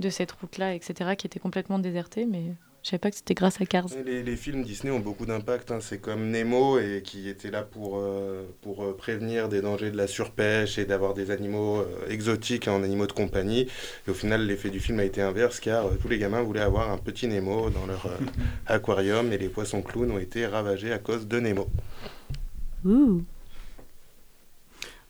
de 0.00 0.10
cette 0.10 0.32
route-là, 0.32 0.74
etc., 0.74 1.16
qui 1.16 1.26
étaient 1.26 1.40
complètement 1.40 1.78
désertés, 1.78 2.26
mais 2.26 2.54
je 2.84 2.90
savais 2.90 2.98
pas 2.98 3.10
que 3.10 3.16
c'était 3.16 3.32
grâce 3.34 3.60
à 3.60 3.66
Cars. 3.66 3.86
Les, 4.04 4.22
les 4.22 4.36
films 4.36 4.62
Disney 4.62 4.92
ont 4.92 5.00
beaucoup 5.00 5.24
d'impact. 5.24 5.70
hein. 5.70 5.78
C'est 5.80 5.98
comme 5.98 6.30
Nemo 6.30 6.78
et 6.78 7.00
qui 7.02 7.28
était 7.30 7.50
là 7.50 7.62
pour, 7.62 7.96
euh, 7.96 8.44
pour 8.60 8.84
euh, 8.84 8.94
prévenir 8.96 9.48
des 9.48 9.62
dangers 9.62 9.90
de 9.90 9.96
la 9.96 10.06
surpêche 10.06 10.76
et 10.78 10.84
d'avoir 10.84 11.14
des 11.14 11.30
animaux 11.30 11.78
euh, 11.78 11.86
exotiques 12.10 12.68
en 12.68 12.82
animaux 12.82 13.06
de 13.06 13.12
compagnie. 13.12 13.68
Et 14.06 14.10
au 14.10 14.14
final, 14.14 14.46
l'effet 14.46 14.68
du 14.68 14.80
film 14.80 15.00
a 15.00 15.04
été 15.04 15.22
inverse 15.22 15.60
car 15.60 15.86
euh, 15.86 15.96
tous 16.00 16.08
les 16.08 16.18
gamins 16.18 16.42
voulaient 16.42 16.60
avoir 16.60 16.90
un 16.90 16.98
petit 16.98 17.26
Nemo 17.26 17.70
dans 17.70 17.86
leur 17.86 18.04
euh, 18.06 18.16
aquarium 18.66 19.32
et 19.32 19.38
les 19.38 19.48
poissons 19.48 19.80
clowns 19.80 20.10
ont 20.10 20.18
été 20.18 20.46
ravagés 20.46 20.92
à 20.92 20.98
cause 20.98 21.26
de 21.26 21.40
Nemo. 21.40 21.66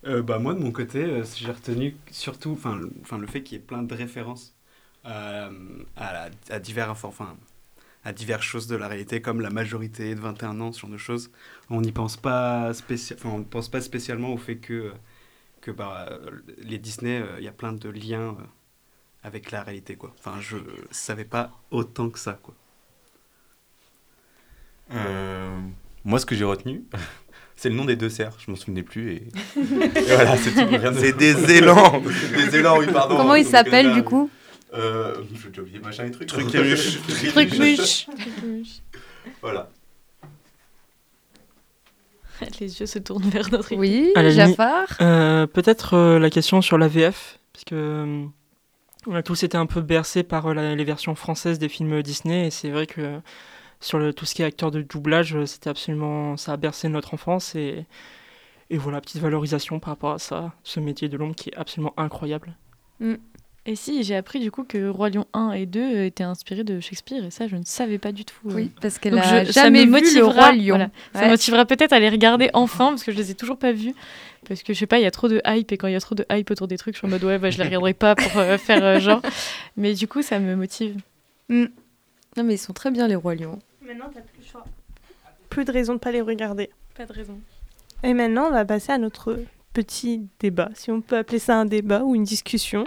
Euh, 0.07 0.23
bah, 0.23 0.39
moi, 0.39 0.55
de 0.55 0.59
mon 0.61 0.71
côté, 0.73 1.03
euh, 1.05 1.25
j'ai 1.37 1.51
retenu 1.51 1.97
surtout 2.11 2.53
enfin, 2.53 2.77
le, 2.77 2.93
enfin, 3.03 3.19
le 3.19 3.27
fait 3.27 3.43
qu'il 3.43 3.59
y 3.59 3.61
ait 3.61 3.65
plein 3.65 3.83
de 3.83 3.95
références 3.95 4.55
euh, 5.07 5.51
à, 5.97 6.13
la- 6.13 6.31
à, 6.51 6.59
divers, 6.61 6.91
enfin, 6.91 7.37
à 8.05 8.13
diverses 8.13 8.45
choses 8.45 8.67
de 8.67 8.77
la 8.77 8.89
réalité, 8.89 9.21
comme 9.21 9.41
la 9.41 9.51
majorité 9.51 10.15
de 10.15 10.21
21 10.21 10.61
ans, 10.61 10.73
ce 10.73 10.81
genre 10.81 10.91
de 10.91 10.97
choses. 10.97 11.31
On 11.71 11.81
n'y 11.81 11.93
pense 11.93 12.17
pas, 12.17 12.71
enfin, 12.71 13.29
on 13.31 13.43
pense 13.45 13.69
pas 13.69 13.81
spécialement 13.81 14.33
au 14.33 14.37
fait 14.37 14.57
que, 14.57 14.93
que 15.61 15.71
bah, 15.71 16.09
les 16.59 16.79
Disney, 16.79 17.21
euh, 17.21 17.37
il 17.39 17.45
y 17.45 17.49
a 17.49 17.53
plein 17.53 17.73
de 17.73 17.89
liens 17.89 18.37
euh, 18.39 18.45
avec 19.23 19.51
la 19.51 19.63
réalité. 19.63 19.97
Quoi. 19.97 20.15
Enfin, 20.19 20.39
je 20.41 20.59
savais 20.91 21.25
pas 21.25 21.51
autant 21.71 22.11
que 22.11 22.19
ça. 22.19 22.39
Quoi. 22.43 22.55
Euh, 24.93 25.59
moi, 26.05 26.19
ce 26.19 26.27
que 26.27 26.35
j'ai 26.35 26.45
retenu, 26.45 26.85
C'est 27.57 27.69
le 27.69 27.77
nom 27.77 27.85
des 27.85 27.97
deux 27.97 28.09
cerfs, 28.09 28.37
je 28.45 28.51
m'en 28.51 28.57
souvenais 28.57 28.83
plus. 28.83 29.13
Et, 29.13 29.17
et 29.57 30.15
voilà, 30.15 30.37
c'est 30.37 30.51
tout. 30.51 31.13
des 31.19 31.57
élans. 31.57 32.03
des 32.35 32.57
élans, 32.57 32.79
oui, 32.79 32.87
pardon. 32.93 33.17
Comment 33.17 33.37
il 33.37 33.45
Donc, 33.45 33.53
s'appelle 33.53 33.87
là, 33.87 33.95
du 33.95 34.03
coup? 34.03 34.29
Euh, 34.75 35.15
Je 35.35 35.49
vais 35.49 35.59
oublier 35.61 35.79
machin 35.79 36.05
et 36.07 36.11
truc. 36.11 36.29
Truc 36.29 36.55
et. 37.55 38.07
Voilà. 39.41 39.71
Les 42.61 42.81
yeux 42.81 42.87
se 42.87 42.99
tournent 42.99 43.29
vers 43.29 43.51
notre 43.51 43.69
équipe. 43.73 43.79
Oui, 43.81 44.13
Jafar. 44.31 44.87
Euh, 45.01 45.47
Peut-être 45.47 45.95
euh, 45.95 46.19
la 46.19 46.31
question 46.31 46.61
sur 46.63 46.79
la 46.79 46.89
VF, 46.89 47.39
parce 47.53 47.65
que 47.65 47.75
euh, 47.75 48.25
on 49.07 49.15
a 49.15 49.23
tous 49.23 49.43
été 49.45 49.57
un 49.57 49.67
peu 49.67 49.81
bercés 49.81 50.23
par 50.25 50.47
euh, 50.47 50.55
la- 50.55 50.75
les 50.75 50.85
versions 50.85 51.15
françaises 51.15 51.59
des 51.59 51.69
films 51.69 52.03
Disney, 52.03 52.49
et 52.49 52.51
c'est 52.51 52.71
vrai 52.71 52.87
que 52.87 53.21
sur 53.81 53.99
le, 53.99 54.13
tout 54.13 54.25
ce 54.25 54.35
qui 54.35 54.43
est 54.43 54.45
acteur 54.47 54.71
de 54.71 54.83
doublage, 54.83 55.37
c'était 55.45 55.71
absolument, 55.71 56.37
ça 56.37 56.53
a 56.55 56.57
bercé 56.57 56.89
notre 56.89 57.15
enfance, 57.15 57.55
et, 57.55 57.87
et 58.71 58.79
voilà, 58.79 59.01
petite 59.01 59.21
valorisation 59.23 59.79
par 59.79 59.91
rapport 59.91 60.13
à 60.13 60.19
ça, 60.19 60.53
ce 60.65 60.81
métier 60.81 61.09
de 61.09 61.17
l'ombre 61.17 61.37
qui 61.37 61.51
est 61.51 61.57
absolument 61.57 61.95
incroyable. 61.97 62.57
Et 63.67 63.77
si, 63.77 64.03
j'ai 64.03 64.15
appris 64.15 64.41
du 64.41 64.51
coup 64.51 64.63
que 64.65 64.89
Roi 64.89 65.09
Lion 65.09 65.25
1 65.33 65.53
et 65.53 65.65
2 65.65 66.03
étaient 66.05 66.23
inspirés 66.23 66.65
de 66.65 66.81
Shakespeare, 66.81 67.25
et 67.25 67.31
ça, 67.31 67.49
je 67.49 67.57
ne 67.57 67.65
savais 67.65 67.97
pas 67.97 68.13
du 68.13 68.27
tout. 68.27 68.35
euh. 68.51 68.53
Oui, 68.55 68.71
parce 68.83 68.99
qu'elle 68.99 69.15
Donc 69.15 69.25
a 69.25 69.45
je- 69.45 69.53
ça 69.53 69.63
jamais 69.63 69.87
vu 69.87 70.15
le 70.15 70.25
roi 70.27 70.53
lion. 70.53 70.67
voilà. 70.77 70.91
Ça 71.15 71.23
Ouais. 71.23 71.29
motivera 71.31 71.65
peut-être 71.65 71.95
à 71.95 71.99
les 71.99 72.11
regarder 72.11 72.51
enfin, 72.53 72.91
parce 72.91 73.05
que 73.05 73.11
je 73.13 73.17
les 73.17 73.31
ai 73.31 73.35
toujours 73.35 73.57
pas 73.57 73.73
vus. 73.73 73.95
Parce 74.47 74.63
que 74.63 74.75
je 74.75 74.79
sais 74.79 74.87
pas, 74.87 74.99
il 74.99 75.03
y 75.03 75.07
a 75.07 75.11
trop 75.11 75.29
de 75.29 75.41
hype, 75.47 75.73
et 75.73 75.79
quand 75.79 75.87
il 75.87 75.95
y 75.95 75.97
a 75.97 76.01
trop 76.01 76.15
de 76.15 76.27
hype 76.31 76.51
autour 76.51 76.69
des 76.69 76.77
trucs, 76.77 76.95
je 76.95 76.99
suis 76.99 77.07
en 77.07 77.11
mode 77.11 77.25
ouais, 77.25 77.39
bah, 77.39 77.49
je 77.49 77.57
les 77.57 77.65
regarderai 77.65 77.95
pas 77.95 78.15
pour 78.15 78.37
euh, 78.37 78.59
faire 78.59 78.85
euh, 78.85 79.01
genre. 79.01 79.23
Mais 79.79 79.95
du 79.95 80.07
coup, 80.09 80.21
ça 80.21 80.39
me 80.39 80.55
motive. 80.57 80.97
Non 81.49 81.69
mais 82.43 82.55
ils 82.55 82.59
sont 82.59 82.73
très 82.75 82.91
bien 82.91 83.09
les 83.09 83.15
rois 83.15 83.35
lions. 83.35 83.59
Maintenant, 83.87 84.07
t'as 84.13 84.21
plus 84.21 84.41
le 84.41 84.47
choix. 84.47 84.65
Plus 85.49 85.65
de 85.65 85.73
raison 85.73 85.95
de 85.95 85.99
pas 86.01 86.11
les 86.13 86.21
regarder. 86.21 86.69
Pas 86.97 87.07
de 87.07 87.13
raison. 87.15 87.39
Et 88.03 88.13
maintenant, 88.13 88.49
on 88.49 88.51
va 88.51 88.67
passer 88.67 88.93
à 88.93 88.99
notre 88.99 89.39
petit 89.73 90.21
débat, 90.41 90.69
si 90.75 90.91
on 90.91 91.01
peut 91.01 91.17
appeler 91.17 91.39
ça 91.39 91.57
un 91.57 91.65
débat 91.65 92.03
ou 92.03 92.15
une 92.15 92.25
discussion. 92.25 92.85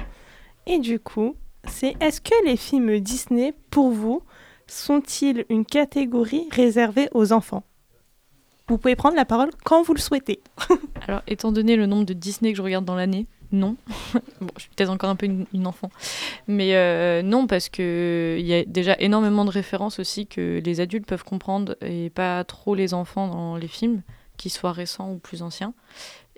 Et 0.67 0.79
du 0.79 0.99
coup, 0.99 1.35
c'est 1.65 1.95
est-ce 2.01 2.19
que 2.21 2.45
les 2.45 2.57
films 2.57 2.99
Disney, 2.99 3.53
pour 3.71 3.89
vous, 3.89 4.21
sont-ils 4.67 5.45
une 5.49 5.65
catégorie 5.65 6.47
réservée 6.51 7.07
aux 7.13 7.31
enfants? 7.31 7.63
Vous 8.67 8.77
pouvez 8.77 8.97
prendre 8.97 9.15
la 9.15 9.23
parole 9.23 9.49
quand 9.63 9.81
vous 9.81 9.93
le 9.93 9.99
souhaitez. 9.99 10.41
Alors, 11.07 11.21
étant 11.25 11.53
donné 11.53 11.77
le 11.77 11.85
nombre 11.85 12.05
de 12.05 12.11
Disney 12.13 12.51
que 12.51 12.57
je 12.57 12.61
regarde 12.61 12.83
dans 12.83 12.95
l'année, 12.95 13.27
non. 13.53 13.77
bon, 14.41 14.49
je 14.57 14.63
suis 14.63 14.69
peut-être 14.75 14.89
encore 14.89 15.09
un 15.09 15.15
peu 15.15 15.25
une, 15.25 15.67
enfant. 15.67 15.89
Mais 16.47 16.75
euh, 16.75 17.21
non, 17.21 17.47
parce 17.47 17.69
qu'il 17.69 18.45
y 18.45 18.53
a 18.53 18.65
déjà 18.65 18.97
énormément 18.99 19.45
de 19.45 19.51
références 19.51 19.99
aussi 19.99 20.27
que 20.27 20.61
les 20.63 20.81
adultes 20.81 21.05
peuvent 21.05 21.23
comprendre 21.23 21.77
et 21.81 22.09
pas 22.09 22.43
trop 22.43 22.75
les 22.75 22.93
enfants 22.93 23.29
dans 23.29 23.55
les 23.55 23.69
films, 23.69 24.01
qu'ils 24.35 24.51
soient 24.51 24.73
récents 24.73 25.13
ou 25.13 25.17
plus 25.17 25.43
anciens. 25.43 25.73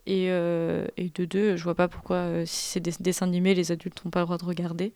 Et, 0.10 0.26
euh, 0.32 0.88
et 0.98 1.12
de 1.13 1.26
deux, 1.26 1.56
je 1.56 1.63
vois 1.63 1.76
pas 1.76 1.88
pourquoi, 1.88 2.15
euh, 2.15 2.43
si 2.43 2.72
c'est 2.72 2.80
des 2.80 2.93
dessins 3.00 3.28
animés, 3.28 3.54
les 3.54 3.72
adultes 3.72 4.04
n'ont 4.04 4.10
pas 4.10 4.22
le 4.22 4.26
droit 4.26 4.39
de 4.39 4.43
regarder. 4.43 4.91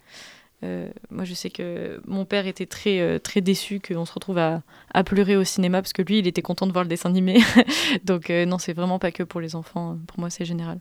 Euh, 0.63 0.89
moi, 1.12 1.23
je 1.23 1.36
sais 1.36 1.52
que 1.52 2.02
mon 2.08 2.26
père 2.26 2.47
était 2.47 2.65
très, 2.65 3.19
très 3.19 3.39
déçu 3.41 3.80
qu'on 3.80 4.06
se 4.06 4.13
retrouve 4.13 4.39
à, 4.39 4.63
à 4.91 5.04
pleurer 5.04 5.38
au 5.38 5.43
cinéma 5.43 5.84
parce 5.84 5.93
que 5.93 6.02
lui, 6.02 6.17
il 6.17 6.26
était 6.26 6.41
content 6.41 6.65
de 6.65 6.71
voir 6.71 6.84
le 6.84 6.89
dessin 6.89 7.10
animé. 7.10 7.39
Donc, 8.06 8.32
euh, 8.32 8.45
non, 8.45 8.58
c'est 8.58 8.73
vraiment 8.73 8.97
pas 8.97 9.12
que 9.12 9.21
pour 9.21 9.39
les 9.39 9.56
enfants. 9.56 9.99
Pour 10.08 10.19
moi, 10.19 10.32
c'est 10.32 10.45
général. 10.45 10.80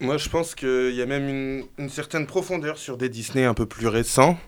Moi, 0.00 0.16
je 0.16 0.28
pense 0.28 0.54
qu'il 0.54 0.94
y 0.94 1.02
a 1.02 1.06
même 1.06 1.66
une, 1.76 1.88
certaine 1.88 2.26
profondeur 2.26 2.78
sur 2.78 2.96
des 2.96 3.08
Disney 3.08 3.44
un 3.44 3.54
peu 3.54 3.66
plus 3.66 3.88
récents, 3.88 4.38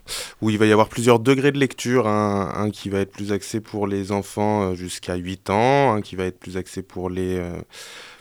où 0.41 0.49
il 0.49 0.59
va 0.59 0.67
y 0.67 0.71
avoir 0.71 0.89
plusieurs 0.89 1.19
degrés 1.19 1.51
de 1.51 1.59
lecture. 1.59 2.07
Un, 2.07 2.71
qui 2.71 2.89
va 2.89 3.01
être 3.01 3.11
plus 3.11 3.33
axé 3.33 3.61
pour 3.61 3.89
les 3.89 4.13
enfants 4.13 4.63
euh, 4.63 4.75
jusqu'à 4.75 5.17
8 5.17 5.51
ans, 5.51 5.93
un 5.95 6.03
qui 6.03 6.15
va 6.15 6.25
être 6.25 6.39
plus 6.39 6.57
axé 6.57 6.83
pour 6.83 7.11
les, 7.11 7.37
euh, 7.37 7.51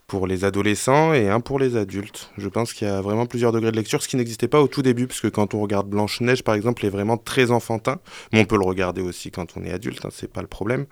pour 0.07 0.25
les 0.25 0.43
adolescents 0.43 1.13
et 1.13 1.29
un 1.29 1.39
pour 1.39 1.59
les 1.59 1.77
adultes. 1.77 2.31
Je 2.37 2.49
pense 2.49 2.73
qu'il 2.73 2.87
y 2.87 2.91
a 2.91 2.99
vraiment 2.99 3.27
plusieurs 3.27 3.51
degrés 3.51 3.71
de 3.71 3.77
lecture, 3.77 4.01
ce 4.01 4.07
qui 4.07 4.17
n'existait 4.17 4.47
pas 4.47 4.59
au 4.59 4.67
tout 4.67 4.81
début, 4.81 5.05
parce 5.05 5.21
que 5.21 5.27
quand 5.27 5.53
on 5.53 5.61
regarde 5.61 5.87
Blanche-Neige, 5.87 6.43
par 6.43 6.55
exemple, 6.55 6.83
est 6.83 6.89
vraiment 6.89 7.17
très 7.17 7.51
enfantin. 7.51 7.99
Mais 8.33 8.39
on 8.39 8.45
peut 8.45 8.57
le 8.57 8.65
regarder 8.65 9.01
aussi 9.01 9.29
quand 9.29 9.55
on 9.55 9.63
est 9.63 9.71
adulte, 9.71 10.03
hein, 10.03 10.09
c'est 10.11 10.31
pas 10.31 10.41
le 10.41 10.47
problème. 10.47 10.87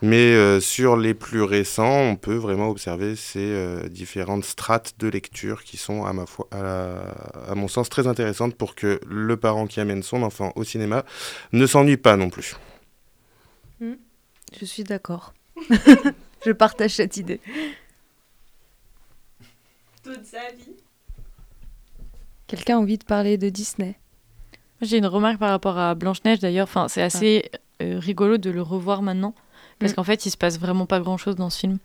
Mais 0.00 0.32
euh, 0.32 0.60
sur 0.60 0.96
les 0.96 1.12
plus 1.12 1.42
récents, 1.42 1.90
on 2.02 2.14
peut 2.16 2.36
vraiment 2.36 2.68
observer 2.68 3.16
ces 3.16 3.40
euh, 3.40 3.88
différentes 3.88 4.44
strates 4.44 4.94
de 5.00 5.08
lecture 5.08 5.64
qui 5.64 5.76
sont, 5.76 6.04
à, 6.04 6.12
ma 6.12 6.24
foi, 6.24 6.46
à, 6.52 6.62
la- 6.62 7.00
à 7.50 7.54
mon 7.56 7.66
sens, 7.66 7.88
très 7.88 8.06
intéressantes 8.06 8.54
pour 8.54 8.76
que 8.76 9.00
le 9.08 9.36
parent 9.36 9.66
qui 9.66 9.80
amène 9.80 10.04
son 10.04 10.22
enfant 10.22 10.52
au 10.54 10.62
cinéma 10.62 11.04
ne 11.52 11.66
s'ennuie 11.66 11.96
pas 11.96 12.16
non 12.16 12.30
plus. 12.30 12.54
Je 13.80 14.64
suis 14.64 14.84
d'accord. 14.84 15.34
je 16.46 16.52
partage 16.52 16.92
cette 16.94 17.16
idée. 17.16 17.40
Quelqu'un 22.46 22.76
a 22.76 22.80
envie 22.80 22.98
de 22.98 23.04
parler 23.04 23.36
de 23.36 23.48
Disney? 23.48 23.96
J'ai 24.80 24.98
une 24.98 25.06
remarque 25.06 25.38
par 25.38 25.50
rapport 25.50 25.76
à 25.76 25.94
Blanche-Neige 25.94 26.38
d'ailleurs. 26.38 26.64
Enfin, 26.68 26.88
c'est 26.88 27.02
assez 27.02 27.50
euh, 27.82 27.98
rigolo 27.98 28.38
de 28.38 28.50
le 28.50 28.62
revoir 28.62 29.02
maintenant. 29.02 29.34
Parce 29.78 29.92
Mm. 29.92 29.94
qu'en 29.96 30.04
fait, 30.04 30.26
il 30.26 30.30
se 30.30 30.36
passe 30.36 30.58
vraiment 30.58 30.86
pas 30.86 31.00
grand 31.00 31.16
chose 31.16 31.36
dans 31.36 31.50
ce 31.50 31.58
film. 31.58 31.78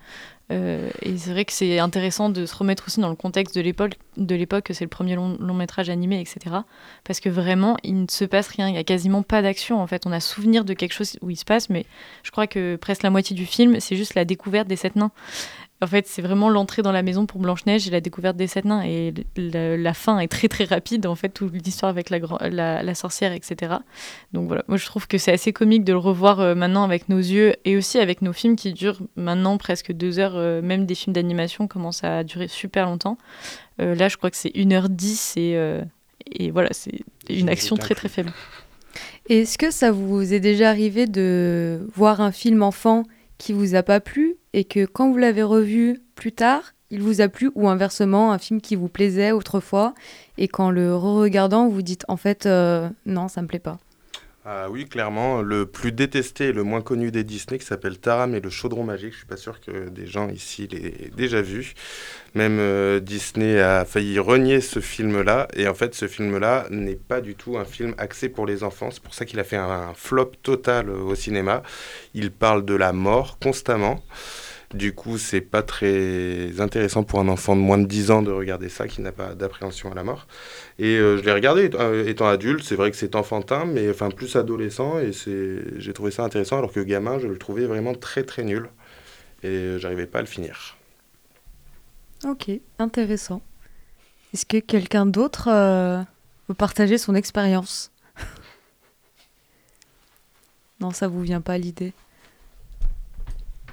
Euh, 0.51 0.89
et 1.01 1.17
c'est 1.17 1.31
vrai 1.31 1.45
que 1.45 1.53
c'est 1.53 1.79
intéressant 1.79 2.29
de 2.29 2.45
se 2.45 2.55
remettre 2.55 2.83
aussi 2.87 2.99
dans 2.99 3.09
le 3.09 3.15
contexte 3.15 3.55
de 3.55 3.61
l'époque, 3.61 3.93
de 4.17 4.35
l'époque 4.35 4.65
que 4.65 4.73
c'est 4.73 4.83
le 4.83 4.89
premier 4.89 5.15
long, 5.15 5.37
long 5.39 5.53
métrage 5.53 5.89
animé, 5.89 6.19
etc. 6.19 6.57
Parce 7.05 7.19
que 7.19 7.29
vraiment, 7.29 7.77
il 7.83 8.01
ne 8.01 8.05
se 8.09 8.25
passe 8.25 8.49
rien. 8.49 8.67
Il 8.67 8.75
y 8.75 8.77
a 8.77 8.83
quasiment 8.83 9.23
pas 9.23 9.41
d'action. 9.41 9.81
En 9.81 9.87
fait, 9.87 10.05
on 10.05 10.11
a 10.11 10.19
souvenir 10.19 10.65
de 10.65 10.73
quelque 10.73 10.91
chose 10.93 11.17
où 11.21 11.29
il 11.29 11.37
se 11.37 11.45
passe, 11.45 11.69
mais 11.69 11.85
je 12.23 12.31
crois 12.31 12.45
que 12.47 12.75
presque 12.75 13.03
la 13.03 13.09
moitié 13.09 13.35
du 13.35 13.45
film, 13.45 13.79
c'est 13.79 13.95
juste 13.95 14.15
la 14.15 14.25
découverte 14.25 14.67
des 14.67 14.75
sept 14.75 14.95
nains. 14.95 15.11
En 15.83 15.87
fait, 15.87 16.07
c'est 16.07 16.21
vraiment 16.21 16.49
l'entrée 16.49 16.81
dans 16.81 16.91
la 16.93 17.03
maison 17.03 17.25
pour 17.25 17.41
Blanche-Neige 17.41 17.87
et 17.87 17.91
la 17.91 17.99
découverte 17.99 18.37
des 18.37 18.47
sept 18.47 18.63
nains. 18.65 18.83
Et 18.83 19.13
la, 19.35 19.75
la 19.75 19.93
fin 19.93 20.19
est 20.19 20.27
très 20.29 20.47
très 20.47 20.63
rapide, 20.63 21.05
en 21.05 21.15
fait, 21.15 21.29
toute 21.29 21.53
l'histoire 21.53 21.89
avec 21.89 22.09
la, 22.09 22.19
grand- 22.19 22.39
la, 22.41 22.81
la 22.83 22.95
sorcière, 22.95 23.33
etc. 23.33 23.73
Donc 24.31 24.47
voilà, 24.47 24.63
moi 24.67 24.77
je 24.77 24.85
trouve 24.85 25.07
que 25.07 25.17
c'est 25.17 25.33
assez 25.33 25.51
comique 25.53 25.83
de 25.83 25.91
le 25.91 25.99
revoir 25.99 26.39
euh, 26.39 26.55
maintenant 26.55 26.83
avec 26.83 27.09
nos 27.09 27.17
yeux 27.17 27.53
et 27.65 27.75
aussi 27.75 27.99
avec 27.99 28.21
nos 28.21 28.33
films 28.33 28.55
qui 28.55 28.71
durent 28.73 29.01
maintenant 29.15 29.57
presque 29.57 29.91
deux 29.91 30.19
heures. 30.19 30.37
euh, 30.37 30.61
même 30.61 30.85
des 30.85 30.95
films 30.95 31.13
d'animation 31.13 31.67
commencent 31.67 32.03
à 32.03 32.23
durer 32.23 32.47
super 32.47 32.85
longtemps. 32.85 33.17
Euh, 33.81 33.93
là, 33.95 34.07
je 34.07 34.17
crois 34.17 34.29
que 34.31 34.37
c'est 34.37 34.49
1h10 34.55 35.33
et, 35.39 35.57
euh, 35.57 35.81
et 36.31 36.49
voilà, 36.51 36.69
c'est 36.71 37.01
une 37.29 37.49
action 37.49 37.75
très 37.75 37.95
très 37.95 38.07
faible. 38.09 38.31
Est-ce 39.29 39.57
que 39.57 39.71
ça 39.71 39.91
vous 39.91 40.33
est 40.33 40.39
déjà 40.39 40.69
arrivé 40.69 41.07
de 41.07 41.87
voir 41.95 42.21
un 42.21 42.31
film 42.31 42.61
enfant 42.63 43.03
qui 43.43 43.51
vous 43.51 43.75
a 43.75 43.83
pas 43.83 43.99
plu 43.99 44.37
et 44.53 44.63
que 44.63 44.85
quand 44.85 45.11
vous 45.11 45.17
l'avez 45.17 45.43
revu 45.43 46.01
plus 46.15 46.31
tard, 46.31 46.73
il 46.91 47.01
vous 47.01 47.19
a 47.19 47.27
plu 47.27 47.51
ou 47.55 47.67
inversement 47.67 48.31
un 48.31 48.37
film 48.37 48.61
qui 48.61 48.77
vous 48.77 48.87
plaisait 48.87 49.33
autrefois 49.33 49.93
et 50.37 50.47
qu'en 50.47 50.71
le 50.71 50.95
re-regardant 50.95 51.67
vous 51.67 51.81
dites 51.81 52.05
en 52.07 52.15
fait 52.15 52.45
euh, 52.45 52.89
non 53.05 53.27
ça 53.27 53.41
me 53.41 53.47
plaît 53.47 53.59
pas. 53.59 53.79
Ah 54.45 54.67
oui, 54.69 54.85
clairement, 54.89 55.41
le 55.41 55.65
plus 55.65 55.93
détesté 55.93 56.47
et 56.47 56.51
le 56.51 56.63
moins 56.63 56.81
connu 56.81 57.11
des 57.11 57.23
Disney 57.23 57.57
qui 57.59 57.65
s'appelle 57.65 57.97
Taram 57.97 58.35
et 58.35 58.41
le 58.41 58.49
chaudron 58.49 58.83
magique. 58.83 59.13
Je 59.13 59.19
suis 59.19 59.25
pas 59.25 59.37
sûr 59.37 59.61
que 59.61 59.87
des 59.87 60.05
gens 60.05 60.27
ici 60.27 60.67
l'aient 60.67 61.11
déjà 61.15 61.41
vu. 61.41 61.73
Même 62.35 62.57
euh, 62.59 62.99
Disney 62.99 63.61
a 63.61 63.85
failli 63.85 64.19
renier 64.19 64.59
ce 64.59 64.81
film-là. 64.81 65.47
Et 65.55 65.65
en 65.65 65.73
fait, 65.73 65.95
ce 65.95 66.09
film-là 66.09 66.65
n'est 66.71 66.97
pas 66.97 67.21
du 67.21 67.35
tout 67.35 67.57
un 67.57 67.63
film 67.63 67.95
axé 67.97 68.27
pour 68.27 68.45
les 68.45 68.63
enfants. 68.65 68.91
C'est 68.91 69.01
pour 69.01 69.13
ça 69.13 69.23
qu'il 69.23 69.39
a 69.39 69.45
fait 69.45 69.55
un, 69.55 69.93
flop 69.95 70.33
total 70.41 70.89
au 70.89 71.15
cinéma. 71.15 71.63
Il 72.13 72.29
parle 72.29 72.65
de 72.65 72.73
la 72.73 72.91
mort 72.91 73.37
constamment. 73.39 74.03
Du 74.73 74.95
coup, 74.95 75.19
c'est 75.19 75.41
pas 75.41 75.61
très 75.61 76.59
intéressant 76.59 77.03
pour 77.03 77.19
un 77.19 77.27
enfant 77.27 77.55
de 77.55 77.61
moins 77.61 77.77
de 77.77 77.85
10 77.85 78.09
ans 78.09 78.23
de 78.23 78.31
regarder 78.31 78.69
ça, 78.69 78.87
qui 78.87 79.01
n'a 79.01 79.11
pas 79.11 79.35
d'appréhension 79.35 79.91
à 79.91 79.95
la 79.95 80.03
mort. 80.03 80.27
Et 80.79 80.97
euh, 80.97 81.17
je 81.17 81.23
l'ai 81.23 81.31
regardé 81.31 81.69
euh, 81.75 82.07
étant 82.07 82.27
adulte, 82.27 82.63
c'est 82.63 82.75
vrai 82.75 82.89
que 82.89 82.97
c'est 82.97 83.15
enfantin, 83.15 83.65
mais 83.65 83.87
enfin 83.91 84.09
plus 84.09 84.35
adolescent, 84.35 84.99
et 84.99 85.11
j'ai 85.13 85.93
trouvé 85.93 86.09
ça 86.09 86.23
intéressant, 86.23 86.57
alors 86.57 86.71
que 86.71 86.79
gamin, 86.79 87.19
je 87.19 87.27
le 87.27 87.37
trouvais 87.37 87.65
vraiment 87.67 87.93
très 87.93 88.23
très 88.23 88.43
nul, 88.43 88.67
et 89.43 89.47
euh, 89.47 89.77
j'arrivais 89.77 90.07
pas 90.07 90.19
à 90.19 90.21
le 90.21 90.27
finir. 90.27 90.75
Ok, 92.25 92.49
intéressant. 92.79 93.43
Est-ce 94.33 94.47
que 94.47 94.57
quelqu'un 94.57 95.05
d'autre 95.05 95.49
veut 96.47 96.55
partager 96.55 96.97
son 96.97 97.13
expérience? 97.13 97.91
Non, 100.79 100.89
ça 100.89 101.07
vous 101.07 101.21
vient 101.21 101.41
pas 101.41 101.57
l'idée? 101.59 101.93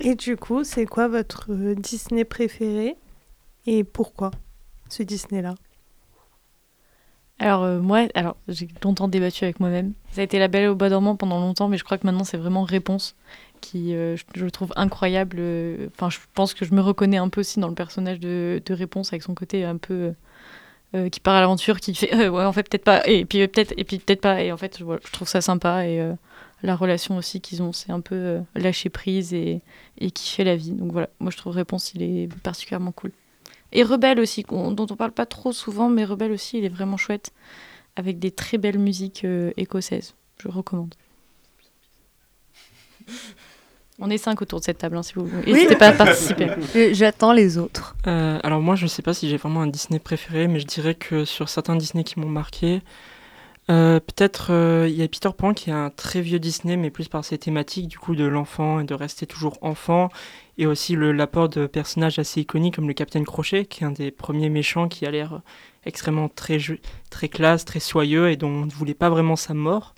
Et 0.03 0.15
du 0.15 0.37
coup, 0.37 0.65
c'est 0.65 0.87
quoi 0.87 1.09
votre 1.09 1.47
euh, 1.51 1.75
Disney 1.75 2.25
préféré 2.25 2.97
et 3.67 3.85
pourquoi 3.85 4.31
ce 4.89 5.03
Disney-là? 5.03 5.55
Alors 7.39 7.65
euh, 7.65 7.81
moi, 7.81 8.09
alors 8.15 8.37
j'ai 8.49 8.69
longtemps 8.83 9.09
débattu 9.09 9.45
avec 9.45 9.61
moi-même. 9.61 9.93
Ça 10.13 10.23
a 10.23 10.25
été 10.25 10.39
La 10.39 10.49
Belle 10.49 10.69
au 10.69 10.75
Bois 10.75 10.89
dormant 10.89 11.17
pendant 11.17 11.39
longtemps, 11.39 11.69
mais 11.69 11.77
je 11.77 11.85
crois 11.85 11.99
que 11.99 12.07
maintenant 12.07 12.25
c'est 12.25 12.39
vraiment 12.39 12.63
Réponse 12.63 13.15
qui, 13.61 13.95
euh, 13.95 14.17
je, 14.35 14.47
trouve 14.47 14.73
incroyable. 14.77 15.39
Enfin, 15.95 16.09
je 16.09 16.19
pense 16.33 16.55
que 16.55 16.65
je 16.65 16.75
me 16.75 16.81
reconnais 16.81 17.19
un 17.19 17.29
peu 17.29 17.41
aussi 17.41 17.61
dans 17.61 17.69
le 17.69 17.75
personnage 17.75 18.21
de, 18.21 18.63
Réponse 18.71 19.13
avec 19.13 19.23
son 19.23 19.35
côté 19.35 19.65
un 19.65 19.77
peu 19.77 20.15
qui 21.13 21.21
part 21.21 21.35
à 21.35 21.41
l'aventure, 21.41 21.79
qui 21.79 21.95
fait 21.95 22.29
ouais 22.29 22.45
en 22.45 22.53
fait 22.53 22.69
peut-être 22.69 22.83
pas, 22.83 23.07
et 23.07 23.25
puis 23.25 23.47
peut-être 23.47 23.73
et 23.77 23.85
puis 23.85 23.99
peut-être 23.99 24.23
pas. 24.23 24.43
Et 24.43 24.51
en 24.51 24.57
fait, 24.57 24.79
je, 24.79 24.85
je 24.85 25.13
trouve 25.13 25.29
ça 25.29 25.41
sympa 25.41 25.87
et 25.87 26.03
la 26.63 26.77
relation 26.77 27.17
aussi 27.17 27.41
qu'ils 27.41 27.63
ont. 27.63 27.73
C'est 27.73 27.91
un 27.93 28.01
peu 28.01 28.15
euh, 28.15 28.41
lâcher 28.55 28.89
prise 28.91 29.33
et, 29.35 29.63
et 29.99 30.11
kiffer 30.11 30.45
la 30.45 30.57
vie. 30.57 30.73
Donc 30.73 30.93
voilà, 30.93 31.09
moi 31.21 31.31
je 31.31 31.37
trouve 31.37 31.55
Réponse, 31.55 31.93
il 31.95 32.03
est 32.03 32.29
particulièrement 32.43 32.93
cool. 32.93 33.13
Et 33.73 33.83
Rebelle 33.83 34.19
aussi, 34.21 34.43
qu'on- 34.43 34.73
dont 34.73 34.87
on 34.91 34.97
parle 34.97 35.13
pas 35.13 35.27
trop 35.27 35.53
souvent, 35.53 35.89
mais 35.89 36.05
Rebelle 36.05 36.33
aussi, 36.33 36.59
il 36.59 36.65
est 36.65 36.69
vraiment 36.71 36.97
chouette, 36.97 37.31
avec 37.97 38.19
des 38.19 38.31
très 38.31 38.59
belles 38.59 38.79
musiques 38.79 39.25
euh, 39.25 39.53
écossaises. 39.57 40.15
Je 40.43 40.49
recommande. 40.49 40.95
On 44.03 44.09
est 44.09 44.17
cinq 44.19 44.41
autour 44.41 44.61
de 44.61 44.65
cette 44.65 44.79
table, 44.79 44.97
hein, 44.97 45.03
si 45.03 45.13
vous 45.15 45.29
n'hésitez 45.47 45.77
pas 45.77 45.89
à 45.89 45.93
participer. 45.93 46.49
J'attends 46.95 47.33
les 47.35 47.59
autres. 47.59 47.95
Euh, 48.07 48.39
alors 48.43 48.61
moi, 48.63 48.75
je 48.75 48.87
sais 48.87 49.03
pas 49.03 49.13
si 49.13 49.29
j'ai 49.29 49.37
vraiment 49.37 49.61
un 49.61 49.67
Disney 49.67 49.99
préféré, 49.99 50.49
mais 50.49 50.59
je 50.59 50.67
dirais 50.67 50.95
que 50.95 51.27
sur 51.27 51.51
certains 51.51 51.77
Disney 51.77 52.03
qui 52.03 52.19
m'ont 52.19 52.29
marqué, 52.29 52.81
euh, 53.71 54.01
peut-être 54.01 54.53
euh, 54.53 54.89
il 54.89 54.97
y 54.97 55.03
a 55.03 55.09
Peter 55.09 55.31
Pan 55.37 55.55
qui 55.55 55.71
est 55.71 55.73
un 55.73 55.91
très 55.91 56.21
vieux 56.21 56.41
Disney, 56.41 56.77
mais 56.77 56.91
plus 56.91 57.09
par 57.09 57.25
ses 57.25 57.39
thématiques 57.39 57.87
du 57.87 57.99
coup 57.99 58.17
de 58.17 58.25
l'enfant 58.25 58.81
et 58.81 58.85
de 58.85 58.95
rester 58.95 59.27
toujours 59.27 59.59
enfant, 59.63 60.09
et 60.59 60.67
aussi 60.67 60.97
l'apport 60.97 61.49
de 61.49 61.67
personnages 61.67 62.19
assez 62.19 62.41
iconiques 62.41 62.75
comme 62.75 62.89
le 62.89 62.95
Capitaine 62.95 63.25
Crochet, 63.25 63.67
qui 63.67 63.85
est 63.85 63.87
un 63.87 63.93
des 63.93 64.11
premiers 64.11 64.51
méchants 64.51 64.89
qui 64.89 65.07
a 65.07 65.11
l'air 65.13 65.43
extrêmement 65.85 66.29
très 66.29 66.59
très 67.11 67.29
classe, 67.29 67.65
très 67.65 67.81
soyeux 67.81 68.31
et 68.31 68.37
dont 68.37 68.49
on 68.49 68.67
ne 68.67 68.71
voulait 68.71 68.95
pas 68.95 69.09
vraiment 69.09 69.37
sa 69.37 69.55
mort. 69.55 69.95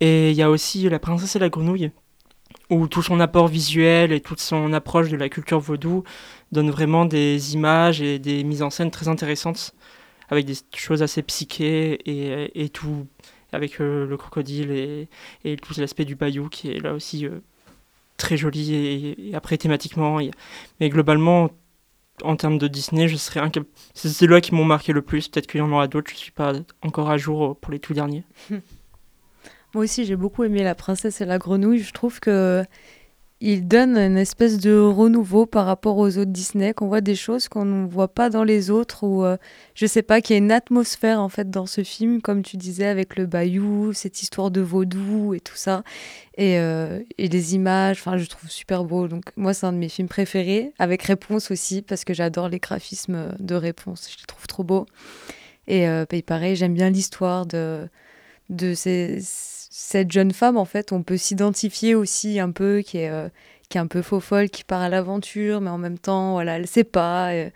Et 0.00 0.30
il 0.30 0.36
y 0.36 0.42
a 0.42 0.50
aussi 0.50 0.88
La 0.88 0.98
Princesse 1.00 1.34
et 1.36 1.38
la 1.40 1.48
Grenouille, 1.48 1.90
où 2.70 2.86
tout 2.88 3.02
son 3.02 3.18
apport 3.20 3.48
visuel 3.48 4.12
et 4.12 4.20
toute 4.20 4.40
son 4.40 4.72
approche 4.72 5.08
de 5.08 5.16
la 5.16 5.28
culture 5.28 5.60
vaudou 5.60 6.04
donne 6.52 6.70
vraiment 6.70 7.04
des 7.04 7.54
images 7.54 8.00
et 8.00 8.18
des 8.18 8.44
mises 8.44 8.62
en 8.62 8.70
scène 8.70 8.90
très 8.90 9.08
intéressantes 9.08 9.74
avec 10.28 10.44
des 10.44 10.54
choses 10.74 11.02
assez 11.02 11.22
psychées 11.22 11.98
et, 12.04 12.64
et 12.64 12.68
tout 12.68 13.06
avec 13.52 13.80
euh, 13.80 14.06
le 14.06 14.16
crocodile 14.16 14.70
et, 14.70 15.08
et 15.44 15.56
tout 15.56 15.72
l'aspect 15.78 16.04
du 16.04 16.16
bayou 16.16 16.48
qui 16.48 16.70
est 16.70 16.80
là 16.80 16.92
aussi 16.92 17.26
euh, 17.26 17.40
très 18.16 18.36
joli 18.36 18.74
et, 18.74 19.34
après 19.34 19.56
thématiquement 19.56 20.18
mais 20.80 20.88
globalement 20.88 21.50
en 22.22 22.36
termes 22.36 22.58
de 22.58 22.66
Disney 22.66 23.08
je 23.08 23.16
serais 23.16 23.40
incap- 23.40 23.66
c'est 23.94 24.08
ceux-là 24.08 24.40
qui 24.40 24.54
m'ont 24.54 24.64
marqué 24.64 24.92
le 24.92 25.02
plus 25.02 25.28
peut-être 25.28 25.46
qu'il 25.46 25.58
y 25.58 25.62
en 25.62 25.70
aura 25.70 25.86
d'autres 25.86 26.10
je 26.10 26.16
suis 26.16 26.32
pas 26.32 26.52
encore 26.82 27.10
à 27.10 27.18
jour 27.18 27.44
euh, 27.44 27.54
pour 27.54 27.72
les 27.72 27.78
tout 27.78 27.94
derniers 27.94 28.24
Moi 29.74 29.84
aussi, 29.84 30.06
j'ai 30.06 30.16
beaucoup 30.16 30.42
aimé 30.42 30.62
La 30.62 30.74
Princesse 30.74 31.20
et 31.20 31.26
la 31.26 31.36
Grenouille. 31.36 31.80
Je 31.80 31.92
trouve 31.92 32.18
que 32.18 32.64
il 33.40 33.68
donne 33.68 33.98
une 33.98 34.16
espèce 34.16 34.58
de 34.58 34.78
renouveau 34.78 35.44
par 35.44 35.66
rapport 35.66 35.98
aux 35.98 36.16
autres 36.16 36.30
Disney, 36.30 36.72
qu'on 36.72 36.88
voit 36.88 37.02
des 37.02 37.14
choses 37.14 37.48
qu'on 37.48 37.66
ne 37.66 37.86
voit 37.86 38.08
pas 38.08 38.30
dans 38.30 38.44
les 38.44 38.70
autres, 38.70 39.04
ou 39.04 39.24
euh, 39.24 39.36
je 39.74 39.86
sais 39.86 40.02
pas, 40.02 40.20
qu'il 40.20 40.34
y 40.34 40.38
a 40.38 40.42
une 40.42 40.52
atmosphère 40.52 41.20
en 41.20 41.28
fait 41.28 41.50
dans 41.50 41.66
ce 41.66 41.84
film, 41.84 42.22
comme 42.22 42.42
tu 42.42 42.56
disais, 42.56 42.86
avec 42.86 43.16
le 43.16 43.26
bayou, 43.26 43.92
cette 43.92 44.22
histoire 44.22 44.50
de 44.50 44.62
vaudou 44.62 45.34
et 45.34 45.40
tout 45.40 45.56
ça, 45.56 45.82
et, 46.38 46.58
euh, 46.58 47.00
et 47.18 47.28
les 47.28 47.54
images, 47.54 47.98
enfin, 48.00 48.16
je 48.16 48.26
trouve 48.26 48.50
super 48.50 48.84
beau. 48.84 49.06
Donc, 49.06 49.24
moi, 49.36 49.52
c'est 49.52 49.66
un 49.66 49.72
de 49.72 49.78
mes 49.78 49.90
films 49.90 50.08
préférés, 50.08 50.72
avec 50.78 51.02
Réponse 51.02 51.50
aussi, 51.50 51.82
parce 51.82 52.04
que 52.04 52.14
j'adore 52.14 52.48
les 52.48 52.58
graphismes 52.58 53.34
de 53.38 53.54
Réponse, 53.54 54.08
je 54.10 54.18
les 54.18 54.26
trouve 54.26 54.46
trop 54.46 54.64
beaux. 54.64 54.86
Et 55.68 55.88
euh, 55.88 56.06
puis 56.06 56.22
pareil, 56.22 56.56
j'aime 56.56 56.74
bien 56.74 56.90
l'histoire 56.90 57.44
de 57.46 57.88
de 58.48 58.74
ces- 58.74 59.18
cette 59.78 60.10
jeune 60.10 60.32
femme, 60.32 60.56
en 60.56 60.64
fait, 60.64 60.90
on 60.92 61.02
peut 61.02 61.18
s'identifier 61.18 61.94
aussi 61.94 62.40
un 62.40 62.50
peu, 62.50 62.80
qui 62.80 62.96
est, 62.96 63.10
euh, 63.10 63.28
qui 63.68 63.76
est 63.76 63.80
un 63.80 63.86
peu 63.86 64.00
faux 64.00 64.20
folle, 64.20 64.48
qui 64.48 64.64
part 64.64 64.80
à 64.80 64.88
l'aventure, 64.88 65.60
mais 65.60 65.68
en 65.68 65.76
même 65.76 65.98
temps, 65.98 66.32
voilà, 66.32 66.56
elle 66.56 66.66
sait 66.66 66.82
pas. 66.84 67.32
euh. 67.34 67.50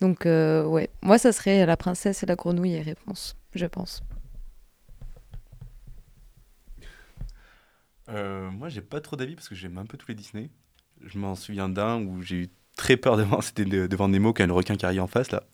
donc, 0.00 0.26
euh, 0.26 0.64
ouais, 0.66 0.90
moi, 1.02 1.18
ça 1.18 1.32
serait 1.32 1.66
La 1.66 1.76
princesse 1.76 2.22
et 2.24 2.26
la 2.26 2.36
grenouille 2.36 2.74
et 2.74 2.82
réponse, 2.82 3.36
je 3.54 3.66
pense. 3.66 4.02
Euh, 8.08 8.50
moi, 8.50 8.68
j'ai 8.68 8.82
pas 8.82 9.00
trop 9.00 9.16
d'avis 9.16 9.34
parce 9.36 9.48
que 9.48 9.54
j'aime 9.54 9.78
un 9.78 9.86
peu 9.86 9.96
tous 9.96 10.08
les 10.08 10.14
Disney. 10.14 10.50
Je 11.02 11.18
m'en 11.18 11.34
souviens 11.36 11.68
d'un 11.68 12.02
où 12.02 12.22
j'ai 12.22 12.36
eu 12.36 12.48
très 12.76 12.96
peur 12.96 13.16
devant, 13.16 13.40
c'était 13.42 13.64
de- 13.64 13.86
devant 13.86 14.08
Nemo 14.08 14.32
quand 14.32 14.40
il 14.40 14.42
y 14.42 14.44
a 14.44 14.46
le 14.48 14.52
requin 14.54 14.76
qui 14.76 14.84
arrive 14.86 15.02
en 15.02 15.06
face 15.06 15.30
là. 15.30 15.44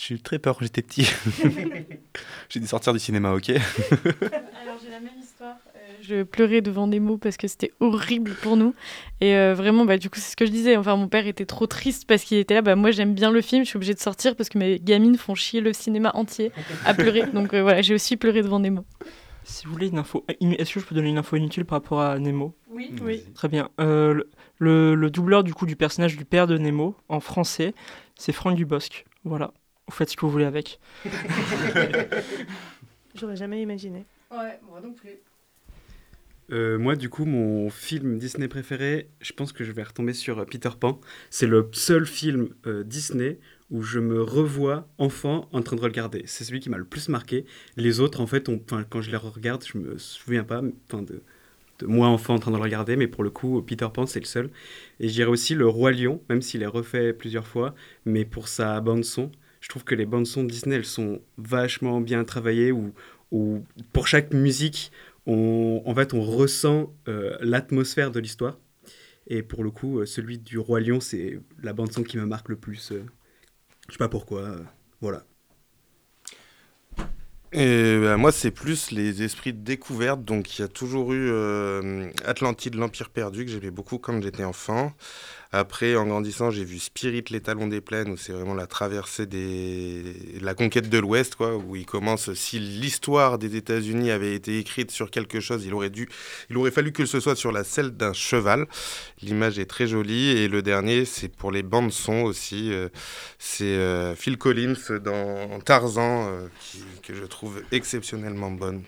J'ai 0.00 0.14
eu 0.14 0.20
très 0.20 0.38
peur 0.38 0.56
quand 0.56 0.64
j'étais 0.64 0.82
petit. 0.82 1.04
j'ai 2.48 2.60
dû 2.60 2.66
sortir 2.66 2.92
du 2.92 2.98
cinéma, 2.98 3.32
ok. 3.32 3.48
Alors 3.50 4.78
j'ai 4.82 4.90
la 4.90 5.00
même 5.00 5.18
histoire. 5.20 5.56
Euh, 5.76 5.78
je 6.02 6.22
pleurais 6.22 6.60
devant 6.60 6.86
des 6.86 7.00
mots 7.00 7.18
parce 7.18 7.36
que 7.36 7.48
c'était 7.48 7.72
horrible 7.80 8.32
pour 8.42 8.56
nous. 8.56 8.74
Et 9.20 9.34
euh, 9.34 9.54
vraiment, 9.54 9.84
bah, 9.84 9.98
du 9.98 10.08
coup, 10.08 10.20
c'est 10.20 10.30
ce 10.30 10.36
que 10.36 10.46
je 10.46 10.50
disais. 10.50 10.76
Enfin, 10.76 10.96
mon 10.96 11.08
père 11.08 11.26
était 11.26 11.46
trop 11.46 11.66
triste 11.66 12.06
parce 12.06 12.22
qu'il 12.24 12.38
était 12.38 12.54
là. 12.54 12.62
Bah, 12.62 12.76
moi, 12.76 12.90
j'aime 12.92 13.14
bien 13.14 13.30
le 13.30 13.40
film. 13.40 13.64
Je 13.64 13.68
suis 13.70 13.76
obligée 13.76 13.94
de 13.94 13.98
sortir 13.98 14.36
parce 14.36 14.48
que 14.48 14.58
mes 14.58 14.78
gamines 14.78 15.16
font 15.16 15.34
chier 15.34 15.60
le 15.60 15.72
cinéma 15.72 16.12
entier 16.14 16.52
à 16.84 16.94
pleurer. 16.94 17.24
Donc 17.32 17.52
euh, 17.54 17.62
voilà, 17.62 17.82
j'ai 17.82 17.94
aussi 17.94 18.16
pleuré 18.16 18.42
devant 18.42 18.60
des 18.60 18.70
mots. 18.70 18.84
si 19.44 19.66
vous 19.66 19.72
voulez 19.72 19.88
une 19.88 19.98
info 19.98 20.24
est-ce 20.28 20.74
que 20.74 20.80
je 20.80 20.84
peux 20.86 20.94
donner 20.94 21.08
une 21.10 21.18
info 21.18 21.36
inutile 21.36 21.64
par 21.64 21.78
rapport 21.82 22.00
à 22.00 22.18
Nemo? 22.18 22.54
Oui, 22.70 22.92
Oui. 23.02 23.24
Très 23.34 23.48
bien. 23.48 23.68
Euh, 23.80 24.14
le, 24.14 24.28
le- 24.58 24.94
le 24.94 25.10
doubleur 25.10 25.42
du 25.42 25.54
coup 25.54 25.66
du 25.66 25.74
personnage 25.76 26.16
du 26.16 26.24
père 26.24 26.46
de 26.46 26.56
Nemo 26.58 26.94
en 27.08 27.18
français, 27.20 27.74
c'est 28.16 28.32
Franck 28.32 28.54
Dubosc. 28.56 29.04
Voilà. 29.24 29.52
Vous 29.88 29.94
faites 29.94 30.10
ce 30.10 30.16
que 30.16 30.20
vous 30.26 30.30
voulez 30.30 30.44
avec. 30.44 30.78
J'aurais 33.14 33.36
jamais 33.36 33.62
imaginé. 33.62 34.04
Ouais, 34.30 34.60
moi 34.68 34.80
non 34.82 34.92
plus. 34.92 35.18
Euh, 36.50 36.78
moi, 36.78 36.96
du 36.96 37.10
coup, 37.10 37.26
mon 37.26 37.68
film 37.68 38.18
Disney 38.18 38.48
préféré, 38.48 39.08
je 39.20 39.32
pense 39.32 39.52
que 39.52 39.64
je 39.64 39.72
vais 39.72 39.82
retomber 39.82 40.14
sur 40.14 40.38
euh, 40.38 40.44
Peter 40.44 40.70
Pan. 40.78 40.98
C'est 41.30 41.46
le 41.46 41.68
seul 41.72 42.06
film 42.06 42.48
euh, 42.66 42.84
Disney 42.84 43.38
où 43.70 43.82
je 43.82 43.98
me 43.98 44.22
revois 44.22 44.88
enfant 44.96 45.46
en 45.52 45.60
train 45.62 45.76
de 45.76 45.82
regarder. 45.82 46.22
C'est 46.26 46.44
celui 46.44 46.60
qui 46.60 46.70
m'a 46.70 46.78
le 46.78 46.86
plus 46.86 47.08
marqué. 47.10 47.44
Les 47.76 48.00
autres, 48.00 48.22
en 48.22 48.26
fait, 48.26 48.48
on- 48.48 48.58
quand 48.88 49.02
je 49.02 49.10
les 49.10 49.16
regarde, 49.18 49.62
je 49.66 49.76
me 49.76 49.98
souviens 49.98 50.44
pas 50.44 50.62
de 50.62 51.22
moi 51.82 52.08
enfant 52.08 52.34
en 52.34 52.38
train 52.38 52.50
de 52.50 52.56
le 52.56 52.62
regarder, 52.62 52.96
mais 52.96 53.06
pour 53.06 53.22
le 53.22 53.30
coup, 53.30 53.60
Peter 53.62 53.86
Pan, 53.92 54.06
c'est 54.06 54.18
le 54.20 54.24
seul. 54.26 54.50
Et 55.00 55.08
je 55.08 55.12
dirais 55.12 55.30
aussi 55.30 55.54
Le 55.54 55.68
Roi 55.68 55.92
Lion, 55.92 56.22
même 56.30 56.40
s'il 56.42 56.62
est 56.62 56.66
refait 56.66 57.12
plusieurs 57.12 57.46
fois, 57.46 57.74
mais 58.06 58.24
pour 58.24 58.48
sa 58.48 58.80
bande-son. 58.80 59.30
Je 59.60 59.68
trouve 59.68 59.84
que 59.84 59.94
les 59.94 60.06
bandes-son 60.06 60.44
de 60.44 60.50
Disney, 60.50 60.76
elles 60.76 60.84
sont 60.84 61.20
vachement 61.36 62.00
bien 62.00 62.24
travaillées, 62.24 62.72
où, 62.72 62.92
pour 63.92 64.06
chaque 64.06 64.32
musique, 64.32 64.92
on, 65.26 65.82
en 65.84 65.94
fait, 65.94 66.14
on 66.14 66.22
ressent 66.22 66.92
euh, 67.08 67.36
l'atmosphère 67.40 68.10
de 68.10 68.20
l'histoire. 68.20 68.58
Et 69.26 69.42
pour 69.42 69.62
le 69.62 69.70
coup, 69.70 69.98
euh, 69.98 70.06
celui 70.06 70.38
du 70.38 70.58
Roi 70.58 70.80
Lion, 70.80 71.00
c'est 71.00 71.38
la 71.62 71.74
bande-son 71.74 72.02
qui 72.02 72.16
me 72.16 72.24
marque 72.24 72.48
le 72.48 72.56
plus. 72.56 72.92
euh. 72.92 73.04
Je 73.88 73.92
sais 73.92 73.98
pas 73.98 74.08
pourquoi. 74.08 74.56
voilà. 75.00 75.24
Et 77.52 77.98
bah, 78.00 78.16
moi, 78.16 78.32
c'est 78.32 78.50
plus 78.50 78.90
les 78.90 79.22
esprits 79.22 79.52
de 79.52 79.62
découverte. 79.62 80.24
Donc, 80.24 80.58
il 80.58 80.62
y 80.62 80.64
a 80.64 80.68
toujours 80.68 81.12
eu 81.12 81.30
Atlantide, 82.24 82.74
l'Empire 82.74 83.10
perdu, 83.10 83.44
que 83.44 83.50
j'aimais 83.50 83.70
beaucoup 83.70 83.98
quand 83.98 84.20
j'étais 84.22 84.44
enfant. 84.44 84.92
Après, 85.50 85.96
en 85.96 86.06
grandissant, 86.06 86.50
j'ai 86.50 86.64
vu 86.64 86.78
Spirit, 86.78 87.24
les 87.30 87.40
talons 87.40 87.68
des 87.68 87.80
plaines, 87.80 88.10
où 88.10 88.16
c'est 88.18 88.32
vraiment 88.32 88.54
la 88.54 88.66
traversée 88.66 89.24
des... 89.24 90.14
la 90.42 90.54
conquête 90.54 90.90
de 90.90 90.98
l'Ouest, 90.98 91.36
quoi, 91.36 91.56
où 91.56 91.74
il 91.74 91.86
commence. 91.86 92.32
Si 92.34 92.58
l'histoire 92.58 93.38
des 93.38 93.56
États-Unis 93.56 94.10
avait 94.10 94.34
été 94.34 94.58
écrite 94.58 94.90
sur 94.90 95.10
quelque 95.10 95.40
chose, 95.40 95.64
il 95.64 95.72
aurait 95.72 95.88
dû, 95.88 96.08
il 96.50 96.58
aurait 96.58 96.70
fallu 96.70 96.92
que 96.92 97.06
ce 97.06 97.18
soit 97.18 97.34
sur 97.34 97.50
la 97.50 97.64
selle 97.64 97.92
d'un 97.92 98.12
cheval. 98.12 98.66
L'image 99.22 99.58
est 99.58 99.66
très 99.66 99.86
jolie. 99.86 100.28
Et 100.30 100.48
le 100.48 100.60
dernier, 100.60 101.04
c'est 101.06 101.28
pour 101.28 101.50
les 101.50 101.62
bandes 101.62 101.92
son 101.92 102.22
aussi. 102.22 102.70
euh, 102.72 102.88
c'est 103.38 103.64
euh, 103.64 104.14
Phil 104.14 104.36
Collins 104.36 104.98
dans 105.02 105.60
Tarzan, 105.60 106.28
euh, 106.28 106.48
que 107.02 107.14
je 107.14 107.24
trouve 107.24 107.62
exceptionnellement 107.72 108.50
bonne. 108.50 108.82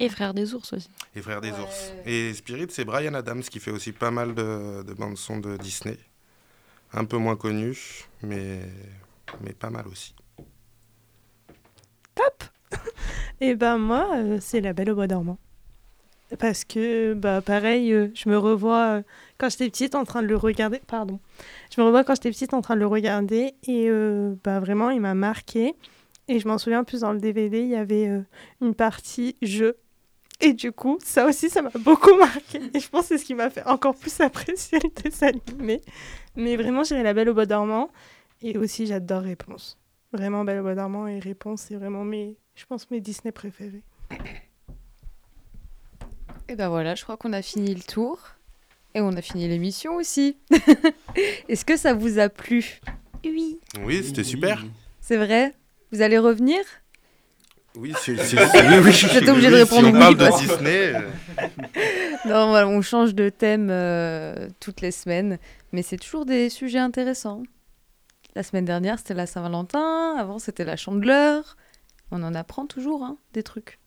Et 0.00 0.08
Frères 0.08 0.34
des 0.34 0.54
ours 0.54 0.72
aussi. 0.72 0.88
Et 1.14 1.20
Frères 1.22 1.40
des 1.40 1.52
Ouais. 1.52 1.60
ours. 1.60 1.92
Et 2.06 2.34
Spirit, 2.34 2.66
c'est 2.70 2.84
Brian 2.84 3.14
Adams 3.14 3.42
qui 3.42 3.60
fait 3.60 3.70
aussi 3.70 3.92
pas 3.92 4.10
mal 4.10 4.34
de, 4.34 4.82
de 4.82 4.92
bandes 4.94 5.16
son 5.18 5.38
de 5.38 5.56
Disney. 5.58 5.98
Un 6.92 7.04
peu 7.04 7.18
moins 7.18 7.36
connu, 7.36 7.76
mais, 8.22 8.60
mais 9.42 9.52
pas 9.52 9.70
mal 9.70 9.86
aussi. 9.86 10.14
Et 13.40 13.54
ben 13.54 13.78
moi, 13.78 14.16
euh, 14.16 14.38
c'est 14.40 14.60
La 14.60 14.72
Belle 14.72 14.90
au 14.90 14.94
bois 14.94 15.06
dormant. 15.06 15.38
Parce 16.38 16.64
que, 16.64 17.14
bah 17.14 17.40
pareil, 17.40 17.92
euh, 17.92 18.08
je 18.14 18.28
me 18.28 18.38
revois 18.38 18.98
euh, 18.98 19.02
quand 19.38 19.48
j'étais 19.50 19.68
petite 19.68 19.94
en 19.94 20.04
train 20.04 20.22
de 20.22 20.28
le 20.28 20.36
regarder. 20.36 20.80
Pardon. 20.86 21.18
Je 21.74 21.80
me 21.80 21.86
revois 21.86 22.04
quand 22.04 22.14
j'étais 22.14 22.30
petite 22.30 22.54
en 22.54 22.60
train 22.60 22.74
de 22.74 22.80
le 22.80 22.86
regarder. 22.86 23.54
Et 23.66 23.86
euh, 23.88 24.34
bah 24.44 24.60
vraiment, 24.60 24.90
il 24.90 25.00
m'a 25.00 25.14
marqué. 25.14 25.74
Et 26.28 26.38
je 26.38 26.46
m'en 26.46 26.58
souviens 26.58 26.84
plus 26.84 27.00
dans 27.00 27.12
le 27.12 27.18
DVD, 27.18 27.60
il 27.60 27.68
y 27.68 27.74
avait 27.76 28.06
euh, 28.08 28.20
une 28.60 28.74
partie 28.74 29.36
jeu. 29.42 29.76
Et 30.40 30.52
du 30.54 30.72
coup, 30.72 30.98
ça 31.04 31.26
aussi, 31.26 31.50
ça 31.50 31.62
m'a 31.62 31.70
beaucoup 31.78 32.14
marqué. 32.16 32.60
Et 32.72 32.80
je 32.80 32.88
pense 32.88 33.02
que 33.02 33.08
c'est 33.08 33.18
ce 33.18 33.24
qui 33.24 33.34
m'a 33.34 33.50
fait 33.50 33.66
encore 33.66 33.94
plus 33.94 34.20
apprécier 34.20 34.78
le 34.82 35.02
dessin 35.02 35.28
animé. 35.28 35.82
Mais 36.36 36.56
vraiment, 36.56 36.82
j'irai 36.82 37.02
La 37.02 37.12
Belle 37.12 37.28
au 37.28 37.34
bois 37.34 37.46
dormant. 37.46 37.90
Et 38.42 38.56
aussi, 38.56 38.86
j'adore 38.86 39.22
Réponse. 39.22 39.78
Vraiment, 40.12 40.44
Belle 40.44 40.60
au 40.60 40.62
bois 40.62 40.74
dormant 40.74 41.06
et 41.06 41.18
Réponse, 41.18 41.66
c'est 41.68 41.74
vraiment 41.74 42.04
mes, 42.04 42.38
je 42.54 42.64
pense, 42.64 42.90
mes 42.90 43.00
Disney 43.00 43.32
préférés. 43.32 43.82
Et 46.48 46.56
ben 46.56 46.68
voilà, 46.68 46.94
je 46.94 47.04
crois 47.04 47.16
qu'on 47.16 47.32
a 47.32 47.42
fini 47.42 47.74
le 47.74 47.82
tour. 47.82 48.18
Et 48.94 49.00
on 49.00 49.12
a 49.12 49.22
fini 49.22 49.46
l'émission 49.46 49.94
aussi. 49.96 50.36
Est-ce 51.48 51.64
que 51.64 51.76
ça 51.76 51.94
vous 51.94 52.18
a 52.18 52.28
plu? 52.28 52.80
Oui. 53.24 53.60
Oui, 53.84 54.02
c'était 54.02 54.24
super. 54.24 54.64
C'est 55.00 55.16
vrai? 55.16 55.54
Vous 55.92 56.02
allez 56.02 56.18
revenir? 56.18 56.58
Oui, 57.76 57.92
c'est. 58.00 58.16
c'est- 58.24 58.36
c'est- 58.36 58.68
oui, 58.68 58.74
oui, 58.76 58.80
Vous 58.80 59.16
êtes 59.16 59.22
oui, 59.24 59.30
obligé 59.30 59.50
de 59.50 59.54
répondre 59.56 59.82
Si 59.86 59.86
on 59.88 59.92
oui, 59.92 59.98
parle 59.98 60.16
de 60.16 60.38
Disney. 60.38 60.92
euh, 60.94 61.00
Non, 62.26 62.48
voilà, 62.48 62.68
on 62.68 62.82
change 62.82 63.14
de 63.14 63.28
thème 63.28 63.68
euh, 63.70 64.48
toutes 64.60 64.80
les 64.80 64.90
semaines, 64.90 65.38
mais 65.72 65.82
c'est 65.82 65.96
toujours 65.96 66.26
des 66.26 66.50
sujets 66.50 66.78
intéressants. 66.78 67.42
La 68.34 68.42
semaine 68.42 68.64
dernière, 68.64 68.98
c'était 68.98 69.14
la 69.14 69.26
Saint-Valentin, 69.26 70.16
avant, 70.18 70.38
c'était 70.38 70.64
la 70.64 70.76
Chandeleur. 70.76 71.56
On 72.12 72.22
en 72.22 72.34
apprend 72.34 72.66
toujours 72.66 73.04
hein, 73.04 73.16
des 73.32 73.42
trucs. 73.42 73.78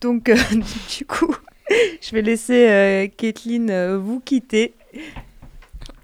Donc, 0.00 0.28
euh, 0.28 0.36
du 0.98 1.04
coup, 1.06 1.34
je 2.00 2.10
vais 2.12 2.22
laisser 2.22 2.68
euh, 2.68 3.08
Kathleen 3.16 3.70
euh, 3.70 3.98
vous 3.98 4.20
quitter. 4.20 4.74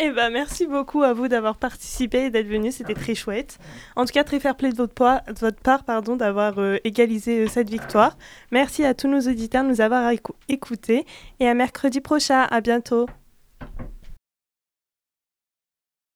Eh 0.01 0.11
ben, 0.13 0.31
merci 0.31 0.67
beaucoup 0.67 1.03
à 1.03 1.13
vous 1.13 1.27
d'avoir 1.27 1.57
participé 1.57 2.27
et 2.27 2.31
d'être 2.31 2.47
venu, 2.47 2.71
c'était 2.71 2.95
très 2.95 3.17
chouette. 3.17 3.59
En 3.97 4.05
tout 4.05 4.13
cas, 4.13 4.23
très 4.23 4.39
fair 4.39 4.57
play 4.57 4.71
de 4.71 4.77
votre, 4.77 4.95
part- 4.95 5.83
pardon, 5.85 6.15
d'avoir 6.15 6.59
euh, 6.61 6.77
égalisé 6.85 7.41
euh, 7.45 7.49
cette 7.49 7.69
victoire. 7.69 8.17
Merci 8.53 8.85
à 8.85 8.95
tous 8.95 9.09
nos 9.09 9.21
auditeurs 9.21 9.65
de 9.65 9.69
nous 9.71 9.81
avoir 9.81 10.13
écou- 10.13 10.37
écoutés 10.49 11.05
et 11.41 11.49
à 11.49 11.55
mercredi 11.55 12.01
prochain. 12.01 12.43
À 12.49 12.61
bientôt. 12.61 13.07